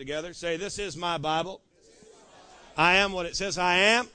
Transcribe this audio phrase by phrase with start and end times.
[0.00, 0.32] together.
[0.32, 1.60] Say, This is my Bible.
[2.76, 4.08] I am what it says I am.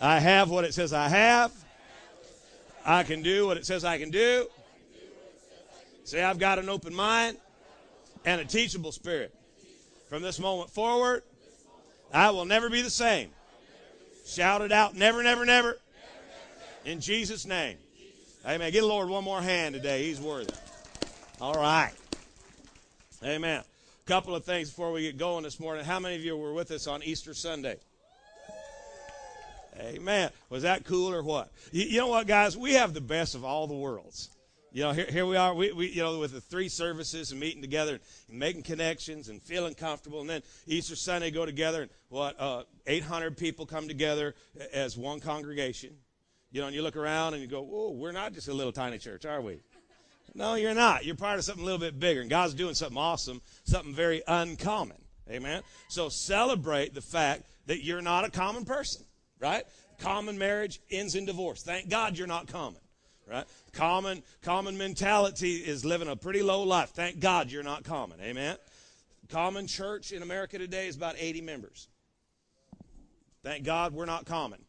[0.00, 1.52] I have what it says I have.
[2.84, 4.48] I can do what it says I can do.
[6.04, 7.36] Say, I've got an open mind
[8.24, 9.32] and a teachable spirit.
[10.08, 11.22] From this moment forward,
[12.12, 13.30] I will never be the same.
[14.26, 15.78] Shout it out, never, never, never.
[16.84, 17.76] In Jesus' name.
[18.46, 18.72] Amen.
[18.72, 20.04] Give the Lord one more hand today.
[20.04, 20.54] He's worthy.
[21.40, 21.92] All right.
[23.22, 23.62] Amen.
[24.08, 25.84] Couple of things before we get going this morning.
[25.84, 27.76] How many of you were with us on Easter Sunday?
[29.78, 30.30] Amen.
[30.48, 31.52] Was that cool or what?
[31.72, 32.56] You, you, know what, guys?
[32.56, 34.30] We have the best of all the worlds.
[34.72, 37.38] You know, here, here we are, we, we, you know, with the three services and
[37.38, 38.00] meeting together
[38.30, 40.22] and making connections and feeling comfortable.
[40.22, 44.34] And then Easter Sunday go together and what, uh, 800 people come together
[44.72, 45.90] as one congregation.
[46.50, 48.72] You know, and you look around and you go, oh, we're not just a little
[48.72, 49.60] tiny church, are we?
[50.34, 51.04] No, you're not.
[51.04, 52.20] You're part of something a little bit bigger.
[52.20, 54.96] And God's doing something awesome, something very uncommon.
[55.30, 55.62] Amen.
[55.88, 59.04] So celebrate the fact that you're not a common person,
[59.40, 59.64] right?
[59.98, 61.62] Common marriage ends in divorce.
[61.62, 62.80] Thank God you're not common,
[63.26, 63.44] right?
[63.72, 66.90] Common, common mentality is living a pretty low life.
[66.90, 68.20] Thank God you're not common.
[68.20, 68.56] Amen.
[69.28, 71.88] Common church in America today is about 80 members.
[73.42, 74.60] Thank God we're not common.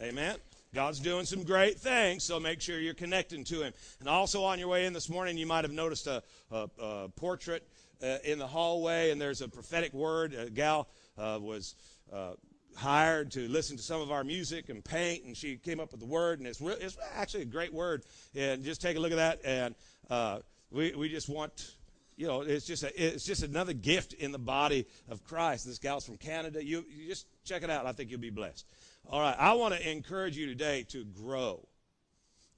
[0.00, 0.36] Amen.
[0.74, 3.74] God's doing some great things, so make sure you're connecting to Him.
[4.00, 7.08] And also on your way in this morning, you might have noticed a, a, a
[7.10, 7.68] portrait
[8.02, 10.32] uh, in the hallway, and there's a prophetic word.
[10.32, 11.74] A gal uh, was
[12.10, 12.32] uh,
[12.74, 16.00] hired to listen to some of our music and paint, and she came up with
[16.00, 18.04] the word, and it's, re- it's actually a great word.
[18.34, 19.74] And just take a look at that, and
[20.08, 20.38] uh,
[20.70, 21.74] we, we just want
[22.16, 25.66] you know, it's just a, it's just another gift in the body of Christ.
[25.66, 26.64] This gal's from Canada.
[26.64, 27.86] You, you just check it out.
[27.86, 28.66] I think you'll be blessed.
[29.10, 31.66] All right, I want to encourage you today to grow.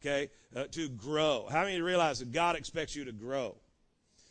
[0.00, 1.46] Okay, uh, to grow.
[1.50, 3.56] How many realize that God expects you to grow?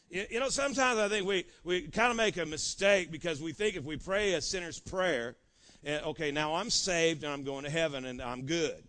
[0.10, 3.54] You, you know, sometimes I think we we kind of make a mistake because we
[3.54, 5.36] think if we pray a sinner's prayer,
[5.86, 8.84] uh, okay, now I'm saved and I'm going to heaven and I'm good.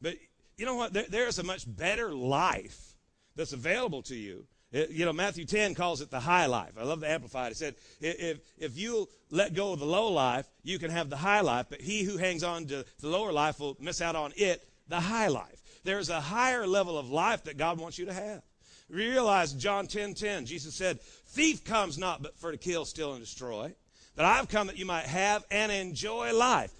[0.00, 0.14] But
[0.56, 0.92] you know what?
[0.92, 2.94] There, there's a much better life
[3.34, 6.72] that's available to you it, you know, Matthew 10 calls it the high life.
[6.78, 7.52] I love the Amplified.
[7.52, 11.16] It said, if, if you let go of the low life, you can have the
[11.16, 14.32] high life, but he who hangs on to the lower life will miss out on
[14.36, 15.62] it, the high life.
[15.84, 18.42] There's a higher level of life that God wants you to have.
[18.90, 23.20] Realize John 10 10, Jesus said, Thief comes not but for to kill, steal, and
[23.20, 23.74] destroy.
[24.16, 26.72] But I've come that you might have and enjoy life,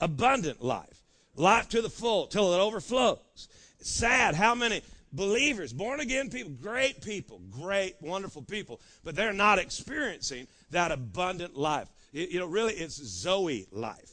[0.00, 1.04] abundant life,
[1.36, 3.48] life to the full, till it overflows.
[3.80, 9.58] Sad how many believers, born again people, great people, great, wonderful people, but they're not
[9.58, 11.88] experiencing that abundant life.
[12.12, 14.12] You know, really, it's Zoe life.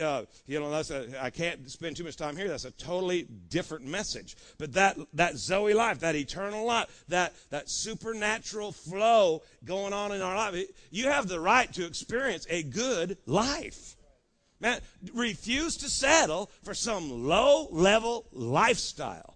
[0.00, 2.48] Uh, you know, that's a, I can't spend too much time here.
[2.48, 4.36] That's a totally different message.
[4.58, 10.22] But that, that Zoe life, that eternal life, that, that supernatural flow going on in
[10.22, 13.96] our life, you have the right to experience a good life.
[14.60, 14.80] Man,
[15.12, 19.31] refuse to settle for some low level lifestyle.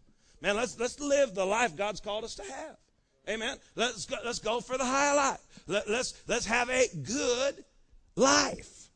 [0.46, 2.76] Man, let's, let's live the life God's called us to have.
[3.28, 3.56] Amen.
[3.74, 5.40] Let's go, let's go for the high life.
[5.66, 7.64] Let, let's, let's have a good
[8.14, 8.88] life.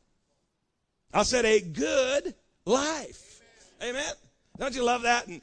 [1.13, 3.41] I said a good life.
[3.83, 4.13] Amen.
[4.59, 5.27] Don't you love that?
[5.27, 5.41] And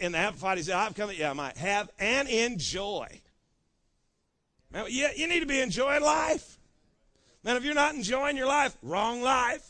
[0.00, 3.20] in, the Amplified, he said, I've come, yeah, I might have and enjoy.
[4.72, 6.56] Man, you need to be enjoying life.
[7.44, 9.68] Man, if you're not enjoying your life, wrong life.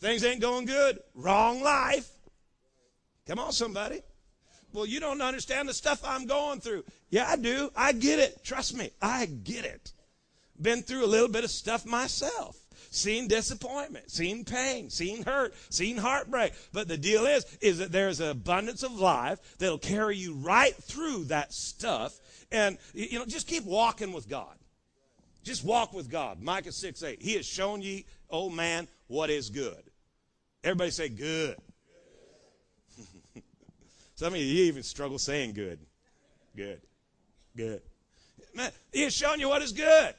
[0.00, 2.11] Things ain't going good, wrong life.
[3.26, 4.02] Come on, somebody.
[4.72, 6.84] Well, you don't understand the stuff I'm going through.
[7.10, 7.70] Yeah, I do.
[7.76, 8.42] I get it.
[8.42, 9.92] Trust me, I get it.
[10.60, 12.58] Been through a little bit of stuff myself.
[12.90, 16.52] Seen disappointment, seen pain, seen hurt, seen heartbreak.
[16.72, 20.74] But the deal is, is that there's an abundance of life that'll carry you right
[20.74, 22.18] through that stuff.
[22.50, 24.54] And, you know, just keep walking with God.
[25.42, 26.42] Just walk with God.
[26.42, 27.22] Micah 6 8.
[27.22, 29.82] He has shown ye, oh man, what is good.
[30.62, 31.56] Everybody say good.
[34.14, 35.78] Some of you, even struggle saying good.
[36.56, 36.80] Good.
[37.56, 37.82] Good.
[38.54, 40.14] Man, he shown you what is good,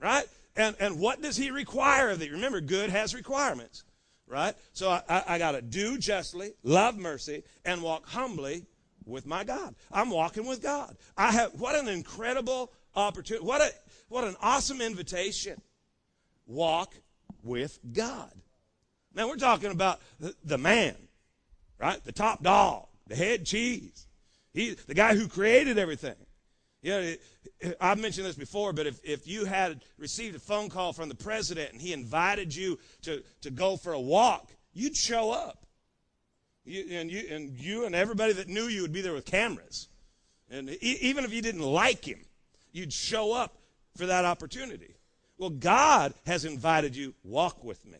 [0.00, 0.24] right?
[0.56, 2.30] And, and what does he require of thee?
[2.30, 3.84] Remember, good has requirements,
[4.26, 4.54] right?
[4.72, 8.66] So I, I, I got to do justly, love mercy, and walk humbly
[9.06, 9.74] with my God.
[9.92, 10.96] I'm walking with God.
[11.16, 13.46] I have, what an incredible opportunity.
[13.46, 13.70] What a,
[14.08, 15.60] what an awesome invitation.
[16.46, 16.94] Walk
[17.42, 18.32] with God.
[19.14, 20.96] Now we're talking about the, the man,
[21.78, 22.02] right?
[22.04, 24.06] The top dog the head cheese.
[24.54, 26.14] He, the guy who created everything.
[26.80, 27.14] You know,
[27.80, 31.14] I've mentioned this before, but if, if you had received a phone call from the
[31.14, 35.66] president and he invited you to, to go for a walk, you'd show up.
[36.64, 39.88] You, and, you, and you and everybody that knew you would be there with cameras.
[40.48, 42.20] And even if you didn't like him,
[42.72, 43.58] you'd show up
[43.96, 44.94] for that opportunity.
[45.36, 47.98] Well, God has invited you, walk with me.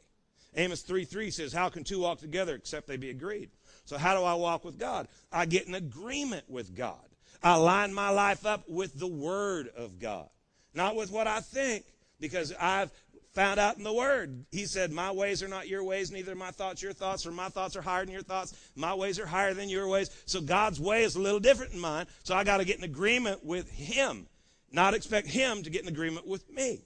[0.57, 3.51] Amos 3 3 says, How can two walk together except they be agreed?
[3.85, 5.09] So, how do I walk with God?
[5.33, 6.99] I get an agreement with God.
[7.43, 10.29] I line my life up with the Word of God,
[10.75, 11.85] not with what I think,
[12.21, 12.91] because I've
[13.33, 14.45] found out in the Word.
[14.51, 17.49] He said, My ways are not your ways, neither my thoughts your thoughts, for my
[17.49, 18.55] thoughts are higher than your thoughts.
[18.77, 20.11] My ways are higher than your ways.
[20.27, 22.07] So God's way is a little different than mine.
[22.23, 24.27] So I got to get in agreement with Him,
[24.71, 26.83] not expect Him to get in agreement with me.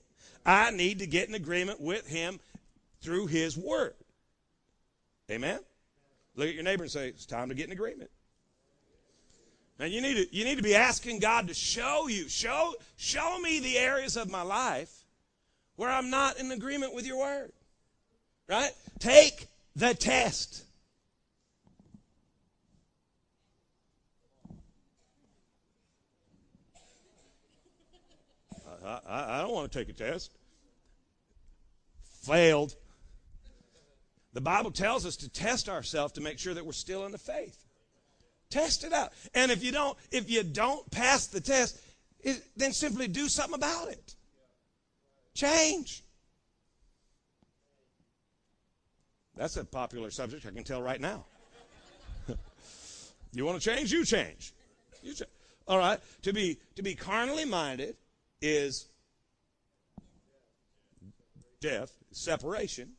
[0.47, 2.39] I need to get in agreement with Him
[3.01, 3.95] through His Word.
[5.31, 5.61] Amen?
[6.37, 8.11] Look at your neighbor and say, It's time to get in agreement.
[9.79, 13.39] And you need to, you need to be asking God to show you, show, show
[13.41, 15.05] me the areas of my life
[15.77, 17.53] where I'm not in agreement with your word.
[18.49, 18.71] Right?
[19.01, 20.63] Take the test.
[28.85, 30.31] I, I, I don't want to take a test.
[32.23, 32.77] Failed.
[34.35, 37.19] The Bible tells us to test ourselves to make sure that we're still in the
[37.19, 37.57] faith.
[38.51, 39.13] Test it out.
[39.33, 41.81] And if you don't, if you don't pass the test,
[42.21, 44.15] it, then simply do something about it.
[45.35, 46.03] Change.
[49.37, 51.25] That's a popular subject, I can tell right now.
[53.33, 53.93] you want to change?
[53.93, 54.53] You change.
[55.03, 55.31] You change.
[55.67, 56.01] All right.
[56.23, 57.97] To be to be carnally minded
[58.41, 58.87] is
[61.61, 62.93] death, separation.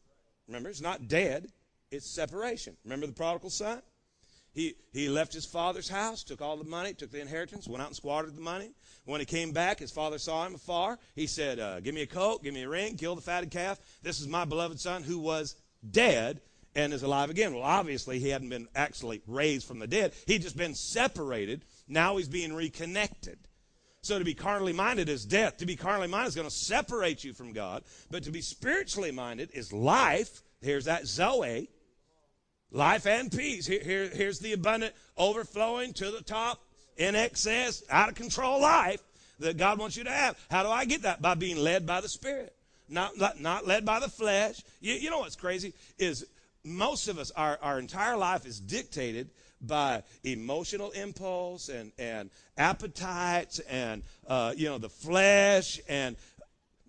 [0.48, 1.48] Remember, it's not dead,
[1.92, 2.78] it's separation.
[2.84, 3.82] Remember the prodigal son?
[4.54, 7.90] He, he left his father's house, took all the money, took the inheritance, went out
[7.90, 8.72] and squandered the money.
[9.04, 10.98] When he came back, his father saw him afar.
[11.14, 13.80] He said, uh, Give me a coat, give me a ring, kill the fatted calf.
[14.02, 15.56] This is my beloved son who was
[15.92, 16.40] dead
[16.74, 17.54] and is alive again.
[17.54, 21.66] Well, obviously, he hadn't been actually raised from the dead, he'd just been separated.
[21.88, 23.38] Now he's being reconnected.
[24.06, 25.58] So to be carnally minded is death.
[25.58, 27.84] To be carnally minded is going to separate you from God.
[28.12, 30.44] But to be spiritually minded is life.
[30.62, 31.70] Here's that Zoe.
[32.70, 33.66] Life and peace.
[33.66, 36.62] Here, here, here's the abundant, overflowing to the top,
[36.98, 39.02] in excess, out of control life
[39.40, 40.38] that God wants you to have.
[40.52, 41.20] How do I get that?
[41.20, 42.56] By being led by the Spirit,
[42.88, 44.62] not, not, not led by the flesh.
[44.82, 45.74] You, you know what's crazy?
[45.98, 46.28] Is
[46.64, 49.32] most of us, our, our entire life is dictated
[49.68, 55.80] by emotional impulse and, and appetites and, uh, you know, the flesh.
[55.88, 56.16] And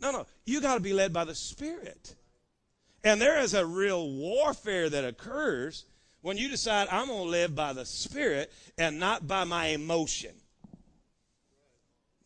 [0.00, 2.14] no, no, you got to be led by the Spirit.
[3.04, 5.84] And there is a real warfare that occurs
[6.22, 10.32] when you decide I'm going to live by the Spirit and not by my emotion.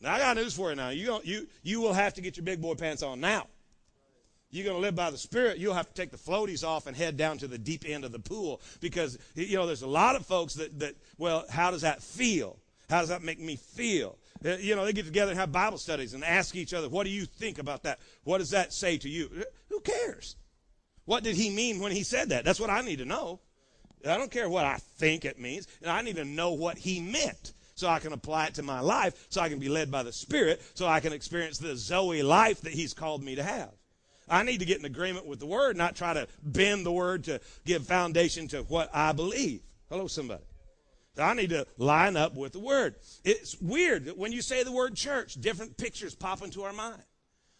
[0.01, 0.89] Now I got news for you now.
[0.89, 3.47] You you you will have to get your big boy pants on now.
[4.51, 5.57] You're going to live by the Spirit.
[5.57, 8.11] You'll have to take the floaties off and head down to the deep end of
[8.11, 11.81] the pool because you know there's a lot of folks that that well, how does
[11.81, 12.59] that feel?
[12.89, 14.17] How does that make me feel?
[14.43, 17.05] Uh, you know, they get together and have Bible studies and ask each other, "What
[17.05, 17.99] do you think about that?
[18.23, 20.35] What does that say to you?" Who cares?
[21.05, 22.43] What did he mean when he said that?
[22.43, 23.39] That's what I need to know.
[24.05, 25.67] I don't care what I think it means.
[25.81, 28.79] And I need to know what he meant so I can apply it to my
[28.79, 32.21] life, so I can be led by the Spirit, so I can experience the Zoe
[32.21, 33.71] life that he's called me to have.
[34.31, 37.25] I need to get in agreement with the Word, not try to bend the Word
[37.25, 39.61] to give foundation to what I believe.
[39.89, 40.43] Hello, somebody.
[41.17, 42.95] I need to line up with the Word.
[43.25, 47.03] It's weird that when you say the word church, different pictures pop into our mind.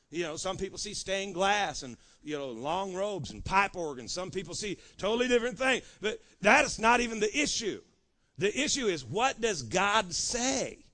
[0.09, 4.11] You know, some people see stained glass and, you know, long robes and pipe organs.
[4.11, 5.83] Some people see totally different things.
[6.01, 7.81] But that is not even the issue.
[8.37, 10.85] The issue is what does God say?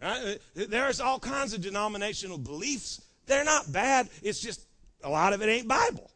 [0.00, 0.38] Right?
[0.54, 3.00] There's all kinds of denominational beliefs.
[3.26, 4.08] They're not bad.
[4.22, 4.66] It's just
[5.02, 6.10] a lot of it ain't Bible.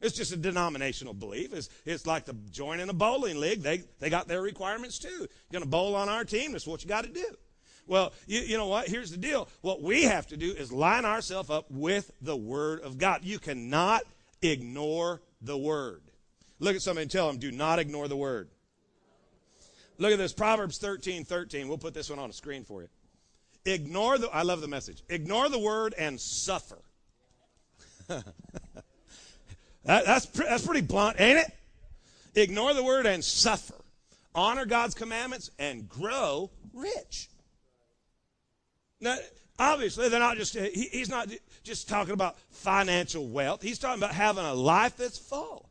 [0.00, 1.52] It's just a denominational belief.
[1.52, 3.62] It's, it's like the joining a bowling league.
[3.62, 5.08] They, they got their requirements too.
[5.08, 6.52] You're going to bowl on our team.
[6.52, 7.26] That's what you got to do.
[7.86, 8.86] Well, you, you know what?
[8.86, 9.48] Here's the deal.
[9.62, 13.24] What we have to do is line ourselves up with the Word of God.
[13.24, 14.02] You cannot
[14.42, 16.02] ignore the Word.
[16.60, 18.50] Look at somebody and tell them, do not ignore the Word.
[19.96, 21.66] Look at this, Proverbs 13, 13.
[21.66, 22.88] We'll put this one on a screen for you.
[23.68, 25.02] Ignore the, I love the message.
[25.08, 26.78] Ignore the Word and suffer.
[28.08, 28.24] that,
[29.84, 31.52] that's, that's pretty blunt, ain't it?
[32.34, 33.74] Ignore the Word and suffer.
[34.34, 37.28] Honor God's commandments and grow rich.
[39.00, 39.16] Now,
[39.58, 41.28] obviously, they're not just, he, he's not
[41.62, 43.60] just talking about financial wealth.
[43.60, 45.68] He's talking about having a life that's full,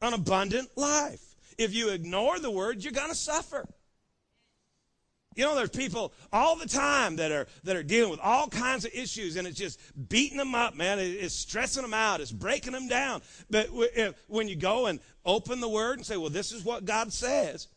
[0.00, 1.34] an abundant life.
[1.58, 3.66] If you ignore the word, you're going to suffer.
[5.34, 8.84] You know, there's people all the time that are that are dealing with all kinds
[8.84, 10.98] of issues, and it's just beating them up, man.
[10.98, 12.20] It's stressing them out.
[12.20, 13.22] It's breaking them down.
[13.50, 13.68] But
[14.28, 17.68] when you go and open the Word and say, "Well, this is what God says,"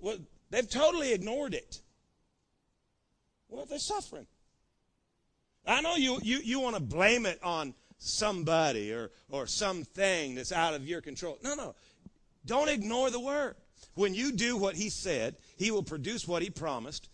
[0.00, 0.16] well,
[0.50, 1.80] they've totally ignored it.
[3.48, 4.26] Well, they're suffering.
[5.66, 10.52] I know you, you, you want to blame it on somebody or, or something that's
[10.52, 11.38] out of your control.
[11.42, 11.74] No, no.
[12.44, 13.56] Don't ignore the word.
[13.96, 17.08] When you do what he said, he will produce what he promised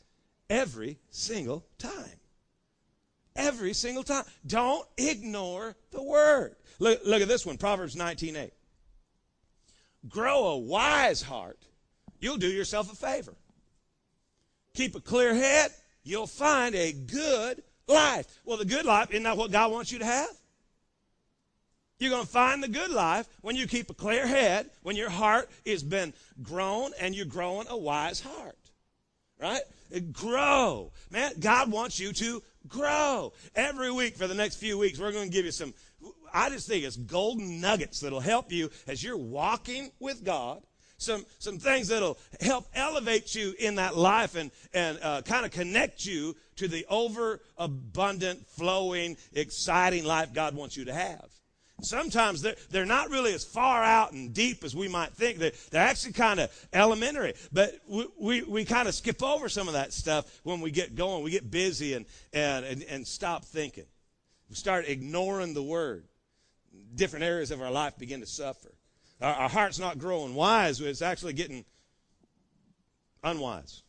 [0.50, 2.18] every single time.
[3.36, 4.24] Every single time.
[4.44, 6.56] Don't ignore the word.
[6.80, 8.50] Look, look at this one, Proverbs 19:8.
[10.08, 11.60] Grow a wise heart,
[12.18, 13.34] you'll do yourself a favor.
[14.74, 15.70] Keep a clear head,
[16.02, 18.26] you'll find a good life.
[18.44, 20.36] Well, the good life, isn't that what God wants you to have?
[22.02, 25.08] You're going to find the good life when you keep a clear head, when your
[25.08, 28.58] heart has been grown and you're growing a wise heart.
[29.40, 29.60] Right?
[30.10, 30.90] Grow.
[31.12, 33.32] Man, God wants you to grow.
[33.54, 35.74] Every week for the next few weeks, we're going to give you some,
[36.34, 40.60] I just think it's golden nuggets that'll help you as you're walking with God
[40.98, 45.50] some some things that'll help elevate you in that life and and uh, kind of
[45.50, 51.41] connect you to the overabundant, flowing, exciting life God wants you to have.
[51.84, 55.38] Sometimes they're, they're not really as far out and deep as we might think.
[55.38, 57.34] They're, they're actually kind of elementary.
[57.52, 60.94] But we, we, we kind of skip over some of that stuff when we get
[60.94, 61.24] going.
[61.24, 63.86] We get busy and, and, and, and stop thinking.
[64.48, 66.04] We start ignoring the word.
[66.94, 68.72] Different areas of our life begin to suffer.
[69.20, 71.64] Our, our heart's not growing wise, it's actually getting
[73.22, 73.82] unwise.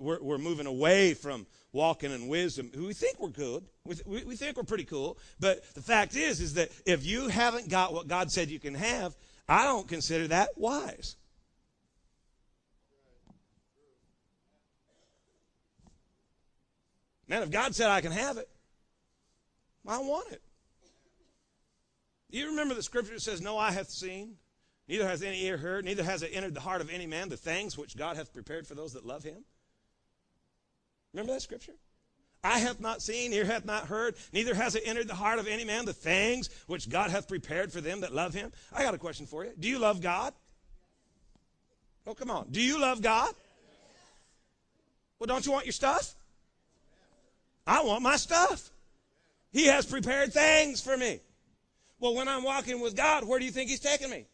[0.00, 2.70] We're, we're moving away from walking in wisdom.
[2.76, 3.64] We think we're good.
[3.84, 5.18] We, we think we're pretty cool.
[5.38, 8.74] But the fact is, is that if you haven't got what God said you can
[8.74, 9.16] have,
[9.48, 11.16] I don't consider that wise.
[17.28, 18.48] Man, if God said I can have it,
[19.86, 20.42] I want it.
[22.28, 24.34] You remember the scripture that says, No eye hath seen,
[24.88, 27.36] neither has any ear heard, neither has it entered the heart of any man the
[27.36, 29.44] things which God hath prepared for those that love him?
[31.16, 31.72] Remember that scripture?
[32.44, 35.48] I hath not seen, ear hath not heard, neither has it entered the heart of
[35.48, 38.52] any man the things which God hath prepared for them that love him.
[38.70, 39.52] I got a question for you.
[39.58, 40.34] Do you love God?
[42.06, 42.48] Oh, come on.
[42.50, 43.32] Do you love God?
[45.18, 46.14] Well, don't you want your stuff?
[47.66, 48.70] I want my stuff.
[49.52, 51.20] He has prepared things for me.
[51.98, 54.26] Well, when I'm walking with God, where do you think He's taking me?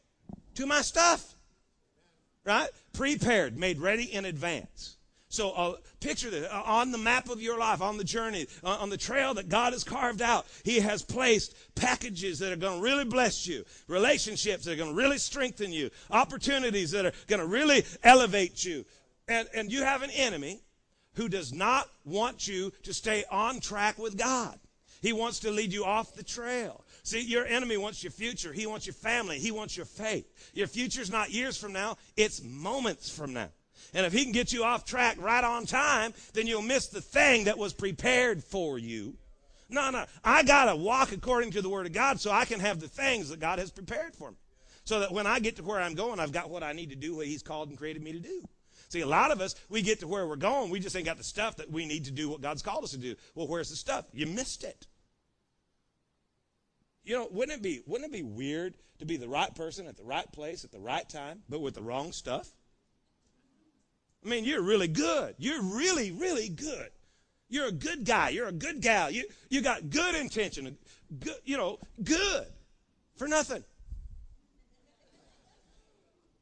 [0.57, 1.37] To my stuff.
[2.45, 2.69] Right?
[2.93, 4.97] Prepared, made ready in advance.
[5.33, 8.77] So uh, picture this uh, on the map of your life, on the journey, uh,
[8.79, 10.47] on the trail that God has carved out.
[10.63, 14.91] He has placed packages that are going to really bless you, relationships that are going
[14.91, 18.85] to really strengthen you, opportunities that are going to really elevate you.
[19.27, 20.61] And, and you have an enemy
[21.15, 24.59] who does not want you to stay on track with God.
[25.01, 26.85] He wants to lead you off the trail.
[27.05, 28.53] See, your enemy wants your future.
[28.53, 29.39] He wants your family.
[29.39, 30.53] He wants your faith.
[30.53, 33.49] Your future's not years from now, it's moments from now.
[33.95, 37.03] And if he can get you off track right on time, then you'll miss the
[37.03, 39.15] thing that was prepared for you.
[39.69, 40.05] No, no.
[40.25, 42.89] I got to walk according to the Word of God so I can have the
[42.89, 44.37] things that God has prepared for me.
[44.85, 46.97] So that when I get to where I'm going, I've got what I need to
[46.97, 48.43] do, what He's called and created me to do.
[48.89, 51.17] See, a lot of us, we get to where we're going, we just ain't got
[51.17, 53.15] the stuff that we need to do what God's called us to do.
[53.35, 54.05] Well, where's the stuff?
[54.13, 54.87] You missed it.
[57.05, 59.97] You know, wouldn't it be wouldn't it be weird to be the right person at
[59.97, 62.49] the right place at the right time, but with the wrong stuff?
[64.25, 65.35] I mean, you're really good.
[65.39, 66.91] You're really, really good.
[67.49, 68.31] You're a good guy.
[68.31, 69.11] You're a good gal.
[69.11, 70.77] You, you got good intention.
[71.21, 72.47] Good, you know, good
[73.17, 73.63] for nothing.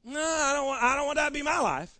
[0.04, 1.99] No, I don't want, I don't want that to be my life.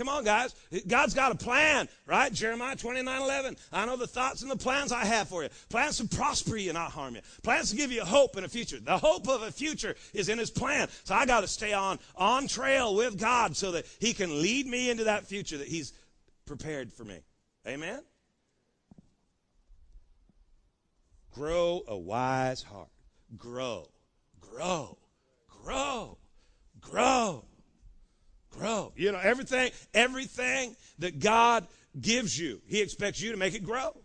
[0.00, 0.54] Come on, guys.
[0.88, 2.32] God's got a plan, right?
[2.32, 3.56] Jeremiah 29 11.
[3.70, 5.50] I know the thoughts and the plans I have for you.
[5.68, 7.20] Plans to prosper you not harm you.
[7.42, 8.80] Plans to give you hope in a future.
[8.80, 10.88] The hope of a future is in His plan.
[11.04, 14.66] So I got to stay on, on trail with God so that He can lead
[14.66, 15.92] me into that future that He's
[16.46, 17.18] prepared for me.
[17.68, 18.00] Amen?
[21.34, 22.88] Grow a wise heart.
[23.36, 23.86] Grow,
[24.40, 24.96] grow,
[25.62, 26.16] grow,
[26.80, 27.44] grow
[28.50, 28.92] grow.
[28.96, 31.66] You know, everything, everything that God
[32.00, 33.96] gives you, He expects you to make it grow.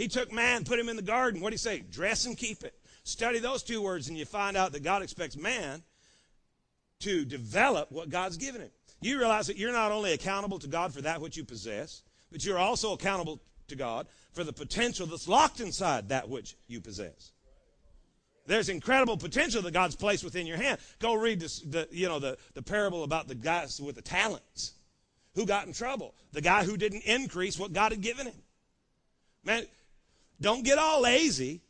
[0.00, 1.42] He took man, put him in the garden.
[1.42, 1.80] What did he say?
[1.80, 2.72] Dress and keep it.
[3.04, 5.82] Study those two words, and you find out that God expects man
[7.00, 8.70] to develop what God's given him.
[9.02, 12.44] You realize that you're not only accountable to God for that which you possess, but
[12.44, 17.32] you're also accountable to God for the potential that's locked inside that which you possess.
[18.50, 20.80] There's incredible potential that God's placed within your hand.
[20.98, 24.72] Go read this, the, you know, the, the parable about the guys with the talents.
[25.36, 26.16] Who got in trouble?
[26.32, 28.42] The guy who didn't increase what God had given him.
[29.44, 29.66] Man,
[30.40, 31.60] don't get all lazy.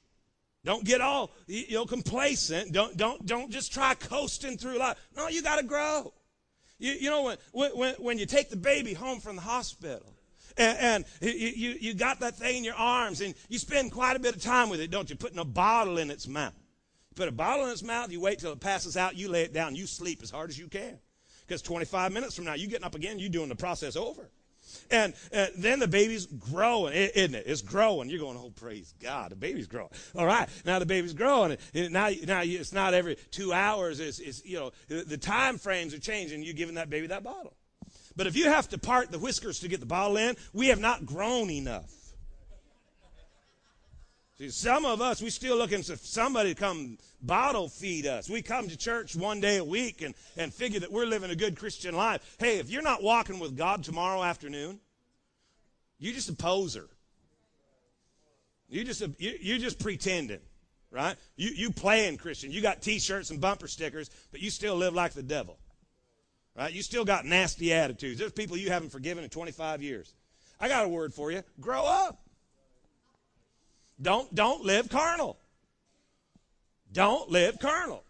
[0.64, 2.72] Don't get all you know complacent.
[2.72, 4.96] Don't don't don't just try coasting through life.
[5.14, 6.14] No, you got to grow.
[6.78, 10.14] You, you know when, when when you take the baby home from the hospital
[10.56, 14.16] And, and you, you, you got that thing in your arms and you spend quite
[14.16, 15.16] a bit of time with it, don't you?
[15.16, 16.54] Putting a bottle in its mouth.
[17.16, 19.52] Put a bottle in its mouth, you wait till it passes out, you lay it
[19.52, 20.98] down, you sleep as hard as you can.
[21.46, 24.30] Because 25 minutes from now, you getting up again, you doing the process over.
[24.90, 25.14] And,
[25.56, 27.44] then the baby's growing, isn't it?
[27.46, 28.08] It's growing.
[28.08, 29.90] You're going, oh, praise God, the baby's growing.
[30.14, 31.56] All right, now the baby's growing.
[31.74, 33.98] And now, now it's not every two hours.
[33.98, 36.42] It's, it's you know, the time frames are changing.
[36.42, 37.54] You're giving that baby that bottle.
[38.16, 40.80] But if you have to part the whiskers to get the bottle in, we have
[40.80, 41.90] not grown enough.
[44.40, 48.30] See, some of us, we still looking for somebody to come bottle feed us.
[48.30, 51.36] We come to church one day a week and, and figure that we're living a
[51.36, 52.36] good Christian life.
[52.38, 54.80] Hey, if you're not walking with God tomorrow afternoon,
[55.98, 56.88] you're just a poser.
[58.70, 60.40] You just you, you're just pretending,
[60.90, 61.16] right?
[61.36, 62.50] You you playing Christian.
[62.50, 65.58] You got T-shirts and bumper stickers, but you still live like the devil,
[66.56, 66.72] right?
[66.72, 68.18] You still got nasty attitudes.
[68.18, 70.14] There's people you haven't forgiven in 25 years.
[70.58, 71.42] I got a word for you.
[71.60, 72.22] Grow up.
[74.00, 75.38] Don't, don't live carnal.
[76.92, 78.04] Don't live carnal.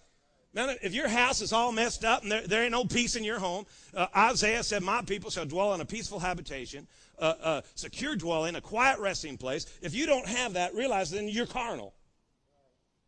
[0.52, 3.23] Man, if your house is all messed up and there, there ain't no peace in
[3.23, 7.37] your home, uh, Isaiah said, My people shall dwell in a peaceful habitation, a uh,
[7.42, 9.66] uh, secure dwelling, a quiet resting place.
[9.80, 11.94] If you don't have that, realize then you're carnal.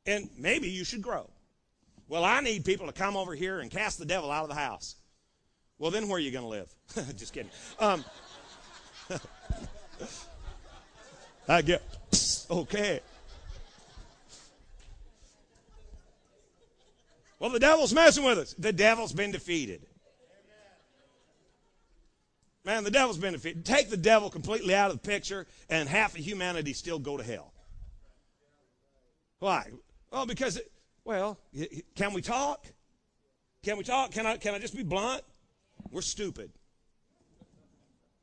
[0.07, 1.29] And maybe you should grow.
[2.09, 4.55] Well, I need people to come over here and cast the devil out of the
[4.55, 4.97] house.
[5.79, 6.73] Well, then where are you going to live?
[7.17, 7.51] Just kidding.
[7.81, 8.05] Um,
[11.49, 11.83] I get
[12.51, 13.01] okay.
[17.39, 18.55] Well, the devil's messing with us.
[18.57, 19.85] The devil's been defeated.
[22.65, 23.65] Man, the devil's been defeated.
[23.65, 27.25] Take the devil completely out of the picture, and half of humanity still go to
[27.25, 27.53] hell.
[29.41, 29.73] Why?
[30.13, 30.71] Well, because, it,
[31.05, 31.37] well,
[31.97, 32.65] can we talk?
[33.65, 34.13] Can we talk?
[34.13, 35.23] Can I, can I just be blunt?
[35.91, 36.53] We're stupid.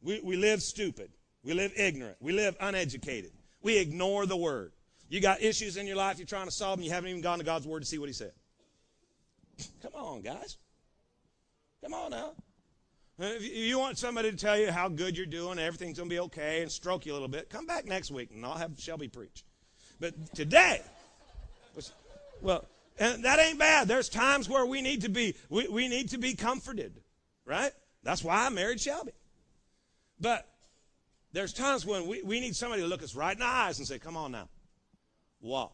[0.01, 1.11] We, we live stupid.
[1.43, 2.17] We live ignorant.
[2.19, 3.31] We live uneducated.
[3.61, 4.73] We ignore the word.
[5.09, 7.39] You got issues in your life, you're trying to solve them, you haven't even gone
[7.39, 8.31] to God's word to see what he said.
[9.81, 10.57] Come on, guys.
[11.81, 12.31] Come on now.
[13.17, 16.19] If you want somebody to tell you how good you're doing, everything's going to be
[16.19, 19.09] okay, and stroke you a little bit, come back next week and I'll have Shelby
[19.09, 19.43] preach.
[19.99, 20.81] But today,
[22.41, 22.65] well,
[22.97, 23.87] and that ain't bad.
[23.87, 27.01] There's times where we need to be we, we need to be comforted,
[27.45, 27.71] right?
[28.03, 29.11] That's why I married Shelby.
[30.19, 30.47] But
[31.31, 33.87] there's times when we, we need somebody to look us right in the eyes and
[33.87, 34.49] say, come on now,
[35.41, 35.73] walk.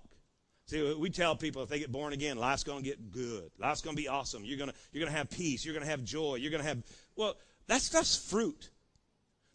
[0.67, 3.51] See, we tell people if they get born again, life's going to get good.
[3.59, 4.43] Life's going to be awesome.
[4.43, 5.63] You're going to, you're going to have peace.
[5.63, 6.35] You're going to have joy.
[6.35, 6.81] You're going to have,
[7.15, 7.35] well,
[7.67, 8.71] that stuff's fruit.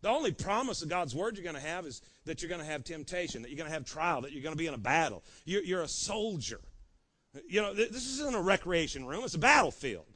[0.02, 2.66] The only promise of God's word you're going to have is that you're going to
[2.66, 4.78] have temptation, that you're going to have trial, that you're going to be in a
[4.78, 5.24] battle.
[5.44, 6.60] You're, you're a soldier.
[7.48, 10.06] You know, this isn't a recreation room, it's a battlefield.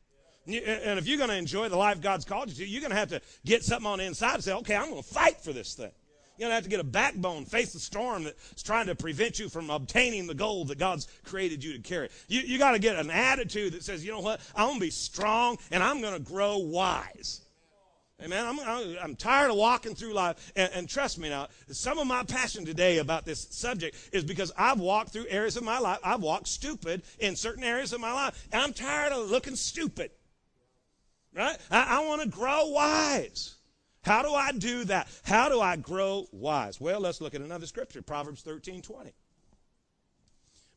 [0.47, 2.97] And if you're going to enjoy the life God's called you to, you're going to
[2.97, 5.53] have to get something on the inside and say, okay, I'm going to fight for
[5.53, 5.91] this thing.
[6.37, 9.39] You're going to have to get a backbone, face the storm that's trying to prevent
[9.39, 12.09] you from obtaining the goal that God's created you to carry.
[12.27, 14.41] You, you got to get an attitude that says, you know what?
[14.57, 17.43] I'm going to be strong and I'm going to grow wise.
[18.23, 18.47] Amen.
[18.47, 20.53] I'm, I'm tired of walking through life.
[20.57, 24.53] And, and, trust me now, some of my passion today about this subject is because
[24.57, 25.99] I've walked through areas of my life.
[26.03, 28.49] I've walked stupid in certain areas of my life.
[28.53, 30.11] And I'm tired of looking stupid.
[31.35, 31.57] Right?
[31.71, 33.57] I, I want to grow wise.
[34.03, 35.09] How do I do that?
[35.25, 36.81] How do I grow wise?
[36.81, 39.13] Well, let's look at another scripture, Proverbs 13 20.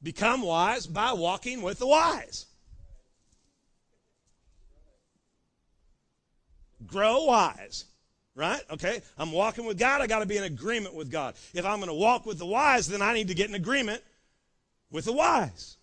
[0.02, 2.46] Become wise by walking with the wise.
[6.86, 7.86] Grow wise.
[8.34, 8.62] Right?
[8.70, 9.02] Okay.
[9.18, 10.02] I'm walking with God.
[10.02, 11.36] I got to be in agreement with God.
[11.54, 14.02] If I'm going to walk with the wise, then I need to get in agreement
[14.92, 15.78] with the wise.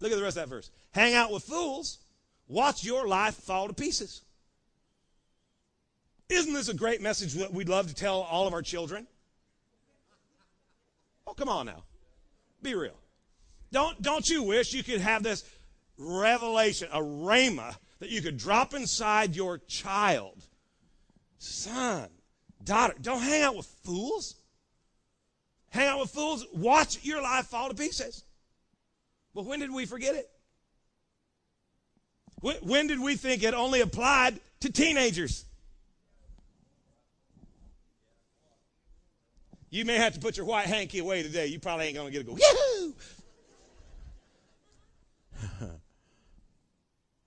[0.00, 0.70] Look at the rest of that verse.
[0.92, 1.98] Hang out with fools
[2.48, 4.22] Watch your life fall to pieces.
[6.28, 9.06] Isn't this a great message that we'd love to tell all of our children?
[11.26, 11.84] Oh, come on now.
[12.62, 12.98] Be real.
[13.72, 15.44] Don't, don't you wish you could have this
[15.98, 20.44] revelation, a rhema, that you could drop inside your child?
[21.38, 22.08] Son,
[22.62, 24.36] daughter, don't hang out with fools.
[25.70, 26.46] Hang out with fools.
[26.54, 28.24] Watch your life fall to pieces.
[29.34, 30.30] But when did we forget it?
[32.40, 35.44] When did we think it only applied to teenagers?
[39.70, 41.46] You may have to put your white hanky away today.
[41.46, 42.92] You probably ain't going to get to go, yahoo!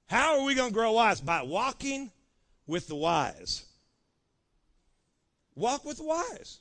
[0.08, 1.22] How are we going to grow wise?
[1.22, 2.12] By walking
[2.66, 3.66] with the wise.
[5.56, 6.60] Walk with the wise.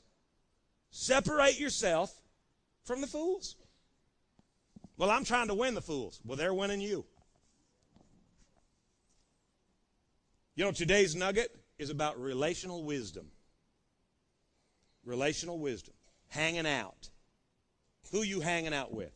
[0.91, 2.13] Separate yourself
[2.85, 3.57] from the fools.
[4.97, 6.21] Well, I'm trying to win the fools.
[6.25, 7.07] Well, they're winning you.
[10.59, 13.29] You know, today's nugget is about relational wisdom.
[15.05, 15.95] Relational wisdom.
[16.27, 17.11] Hanging out.
[18.11, 19.13] Who you hanging out with?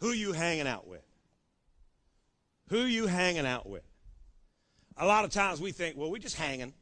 [0.00, 1.00] Who you hanging out with?
[2.68, 3.82] Who you hanging out with?
[4.98, 6.74] A lot of times we think, well, we're just hanging.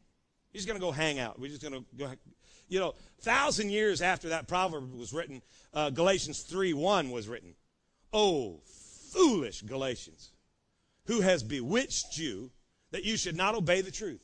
[0.53, 1.39] We're just going to go hang out.
[1.39, 2.11] We're just going to go.
[2.69, 7.55] You know, thousand years after that proverb was written, uh, Galatians 3 1 was written.
[8.13, 8.63] Oh,
[9.13, 10.33] foolish Galatians,
[11.05, 12.51] who has bewitched you
[12.91, 14.21] that you should not obey the truth?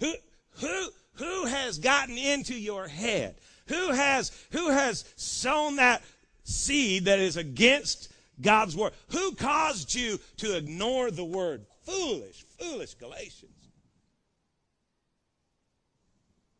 [0.00, 0.12] Who,
[0.60, 3.36] who, who has gotten into your head?
[3.66, 6.02] Who has, who has sown that
[6.42, 8.92] seed that is against God's word?
[9.08, 11.66] Who caused you to ignore the word?
[11.84, 13.52] Foolish, foolish Galatians.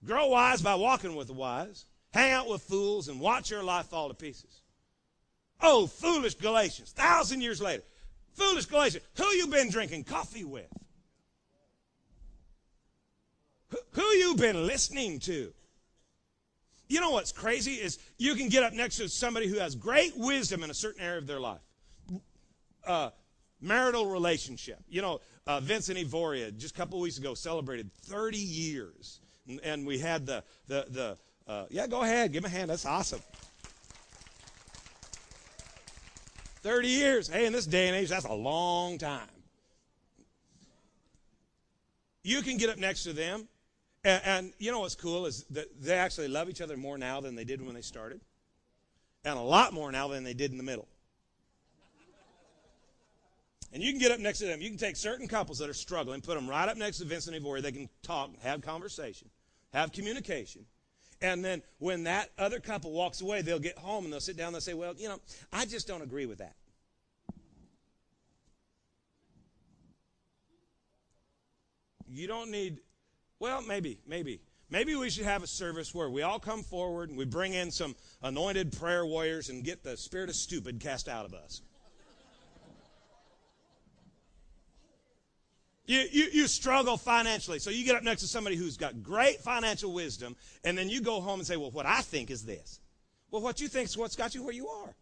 [0.05, 1.85] Grow wise by walking with the wise.
[2.13, 4.63] Hang out with fools and watch your life fall to pieces.
[5.61, 6.91] Oh, foolish Galatians.
[6.93, 7.83] Thousand years later.
[8.35, 9.05] Foolish Galatians.
[9.17, 10.69] Who you been drinking coffee with?
[13.93, 15.53] Who you been listening to?
[16.89, 20.17] You know what's crazy is you can get up next to somebody who has great
[20.17, 21.61] wisdom in a certain area of their life.
[22.85, 23.11] Uh,
[23.61, 24.79] marital relationship.
[24.89, 29.87] You know, uh, Vincent Evoria just a couple weeks ago celebrated 30 years, and, and
[29.87, 31.19] we had the the the.
[31.47, 32.71] Uh, yeah, go ahead, give him a hand.
[32.71, 33.21] That's awesome.
[36.63, 37.29] 30 years.
[37.29, 39.27] Hey, in this day and age, that's a long time.
[42.23, 43.49] You can get up next to them
[44.05, 47.21] and, and, you know what's cool is that they actually love each other more now
[47.21, 48.21] than they did when they started,
[49.25, 50.89] and a lot more now than they did in the middle.
[53.73, 54.61] And you can get up next to them.
[54.61, 57.37] You can take certain couples that are struggling, put them right up next to Vincent
[57.37, 57.61] and Ivory.
[57.61, 59.29] They can talk, have conversation,
[59.73, 60.67] have communication.
[61.23, 64.49] And then when that other couple walks away, they'll get home and they'll sit down
[64.49, 65.21] and they'll say, Well, you know,
[65.53, 66.55] I just don't agree with that.
[72.09, 72.81] You don't need
[73.41, 74.41] well, maybe, maybe.
[74.71, 77.73] Maybe we should have a service where we all come forward and we bring in
[77.73, 81.63] some anointed prayer warriors and get the spirit of stupid cast out of us.
[85.87, 87.59] You, you, you, struggle financially.
[87.59, 91.01] So you get up next to somebody who's got great financial wisdom, and then you
[91.01, 92.79] go home and say, Well, what I think is this.
[93.33, 94.95] Well, what you think is what's got you where you are.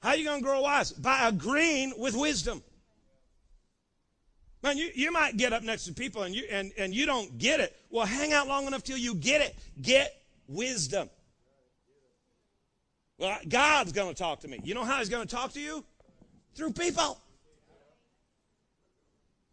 [0.00, 0.92] How are you going to grow wise?
[0.92, 2.62] By agreeing with wisdom.
[4.62, 7.36] Man, you, you might get up next to people and you, and, and you don't
[7.36, 7.76] get it.
[7.90, 9.56] Well, hang out long enough till you get it.
[9.80, 11.10] Get wisdom.
[13.18, 14.60] Well, God's going to talk to me.
[14.62, 15.84] You know how He's going to talk to you?
[16.54, 17.18] Through people.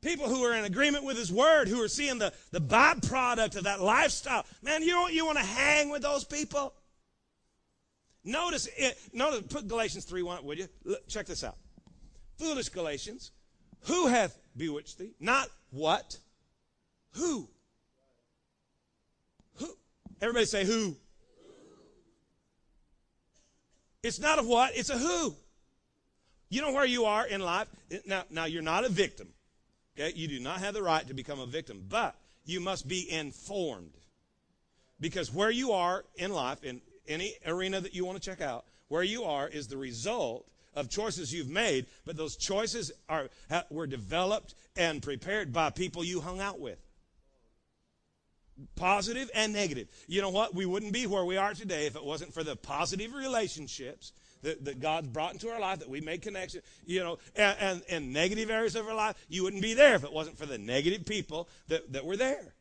[0.02, 3.64] People who are in agreement with His Word, who are seeing the, the byproduct of
[3.66, 4.46] that lifestyle.
[4.62, 6.74] Man, you, you want to hang with those people?
[8.24, 8.98] Notice it.
[9.14, 10.68] Notice, put Galatians 3 1, would you?
[10.84, 11.58] Look, check this out.
[12.38, 13.32] Foolish Galatians,
[13.82, 15.12] who hath bewitched thee?
[15.20, 16.18] Not what?
[17.14, 17.48] Who?
[19.56, 19.70] Who?
[20.22, 20.96] Everybody say who?
[24.02, 25.36] It's not a what, it's a who.
[26.50, 27.68] You know where you are in life?
[28.06, 29.28] Now, now you're not a victim.
[29.98, 30.14] Okay?
[30.16, 32.16] You do not have the right to become a victim, but
[32.46, 33.92] you must be informed.
[35.00, 38.66] Because where you are in life, in any arena that you want to check out,
[38.88, 40.46] where you are is the result
[40.80, 43.30] of choices you've made, but those choices are
[43.70, 46.80] were developed and prepared by people you hung out with.
[48.76, 49.88] Positive and negative.
[50.08, 50.54] You know what?
[50.54, 54.12] We wouldn't be where we are today if it wasn't for the positive relationships
[54.42, 57.82] that, that God's brought into our life, that we made connection, you know, and, and,
[57.90, 59.16] and negative areas of our life.
[59.28, 62.54] You wouldn't be there if it wasn't for the negative people that, that were there.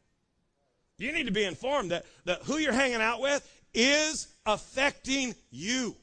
[0.98, 5.94] You need to be informed that, that who you're hanging out with is affecting you.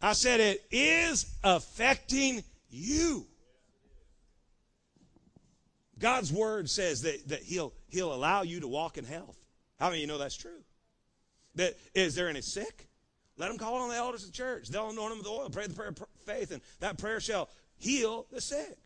[0.00, 3.26] I said it is affecting you.
[5.98, 9.36] God's word says that, that he'll, he'll allow you to walk in health.
[9.80, 10.62] How many of you know that's true?
[11.56, 12.86] That is there any sick?
[13.36, 14.68] Let them call on the elders of the church.
[14.68, 18.26] They'll anoint them with oil, pray the prayer of faith, and that prayer shall heal
[18.30, 18.76] the sick.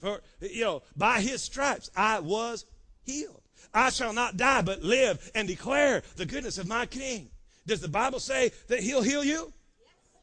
[0.00, 2.64] For you know, by his stripes I was
[3.04, 3.40] healed.
[3.72, 7.30] I shall not die, but live and declare the goodness of my King.
[7.66, 9.52] Does the Bible say that he'll heal you?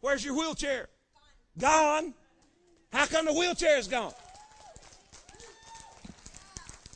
[0.01, 0.87] Where's your wheelchair?
[1.57, 2.13] Gone.
[2.91, 4.13] How come the wheelchair is gone?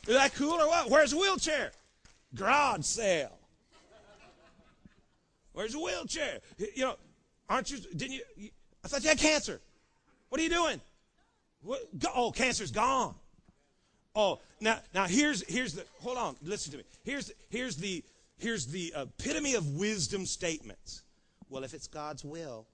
[0.06, 0.90] Is that cool or what?
[0.90, 1.72] Where's the wheelchair?
[2.34, 3.38] Garage sale.
[5.52, 6.40] Where's the wheelchair?
[6.74, 6.96] You know,
[7.48, 7.78] aren't you?
[7.78, 8.50] Didn't you?
[8.84, 9.60] I thought you had cancer.
[10.28, 10.80] What are you doing?
[11.62, 11.80] What,
[12.14, 13.14] oh, cancer's gone.
[14.16, 16.84] Oh, now now here's here's the hold on, listen to me.
[17.02, 18.04] Here's here's the
[18.36, 21.02] here's the epitome of wisdom statements.
[21.48, 22.66] Well, if it's God's will,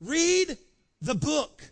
[0.00, 0.56] Read
[1.02, 1.62] the book.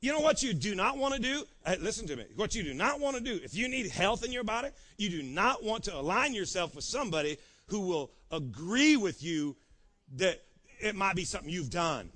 [0.00, 1.44] You know what you do not want to do?
[1.66, 2.24] Uh, listen to me.
[2.36, 5.10] What you do not want to do, if you need health in your body, you
[5.10, 9.56] do not want to align yourself with somebody who will agree with you
[10.16, 10.40] that
[10.80, 12.10] it might be something you've done.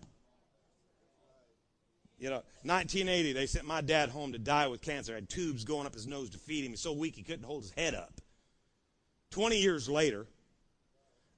[2.18, 5.14] You know, 1980, they sent my dad home to die with cancer.
[5.14, 6.70] Had tubes going up his nose to feed him.
[6.70, 8.20] He's so weak he couldn't hold his head up.
[9.32, 10.26] 20 years later,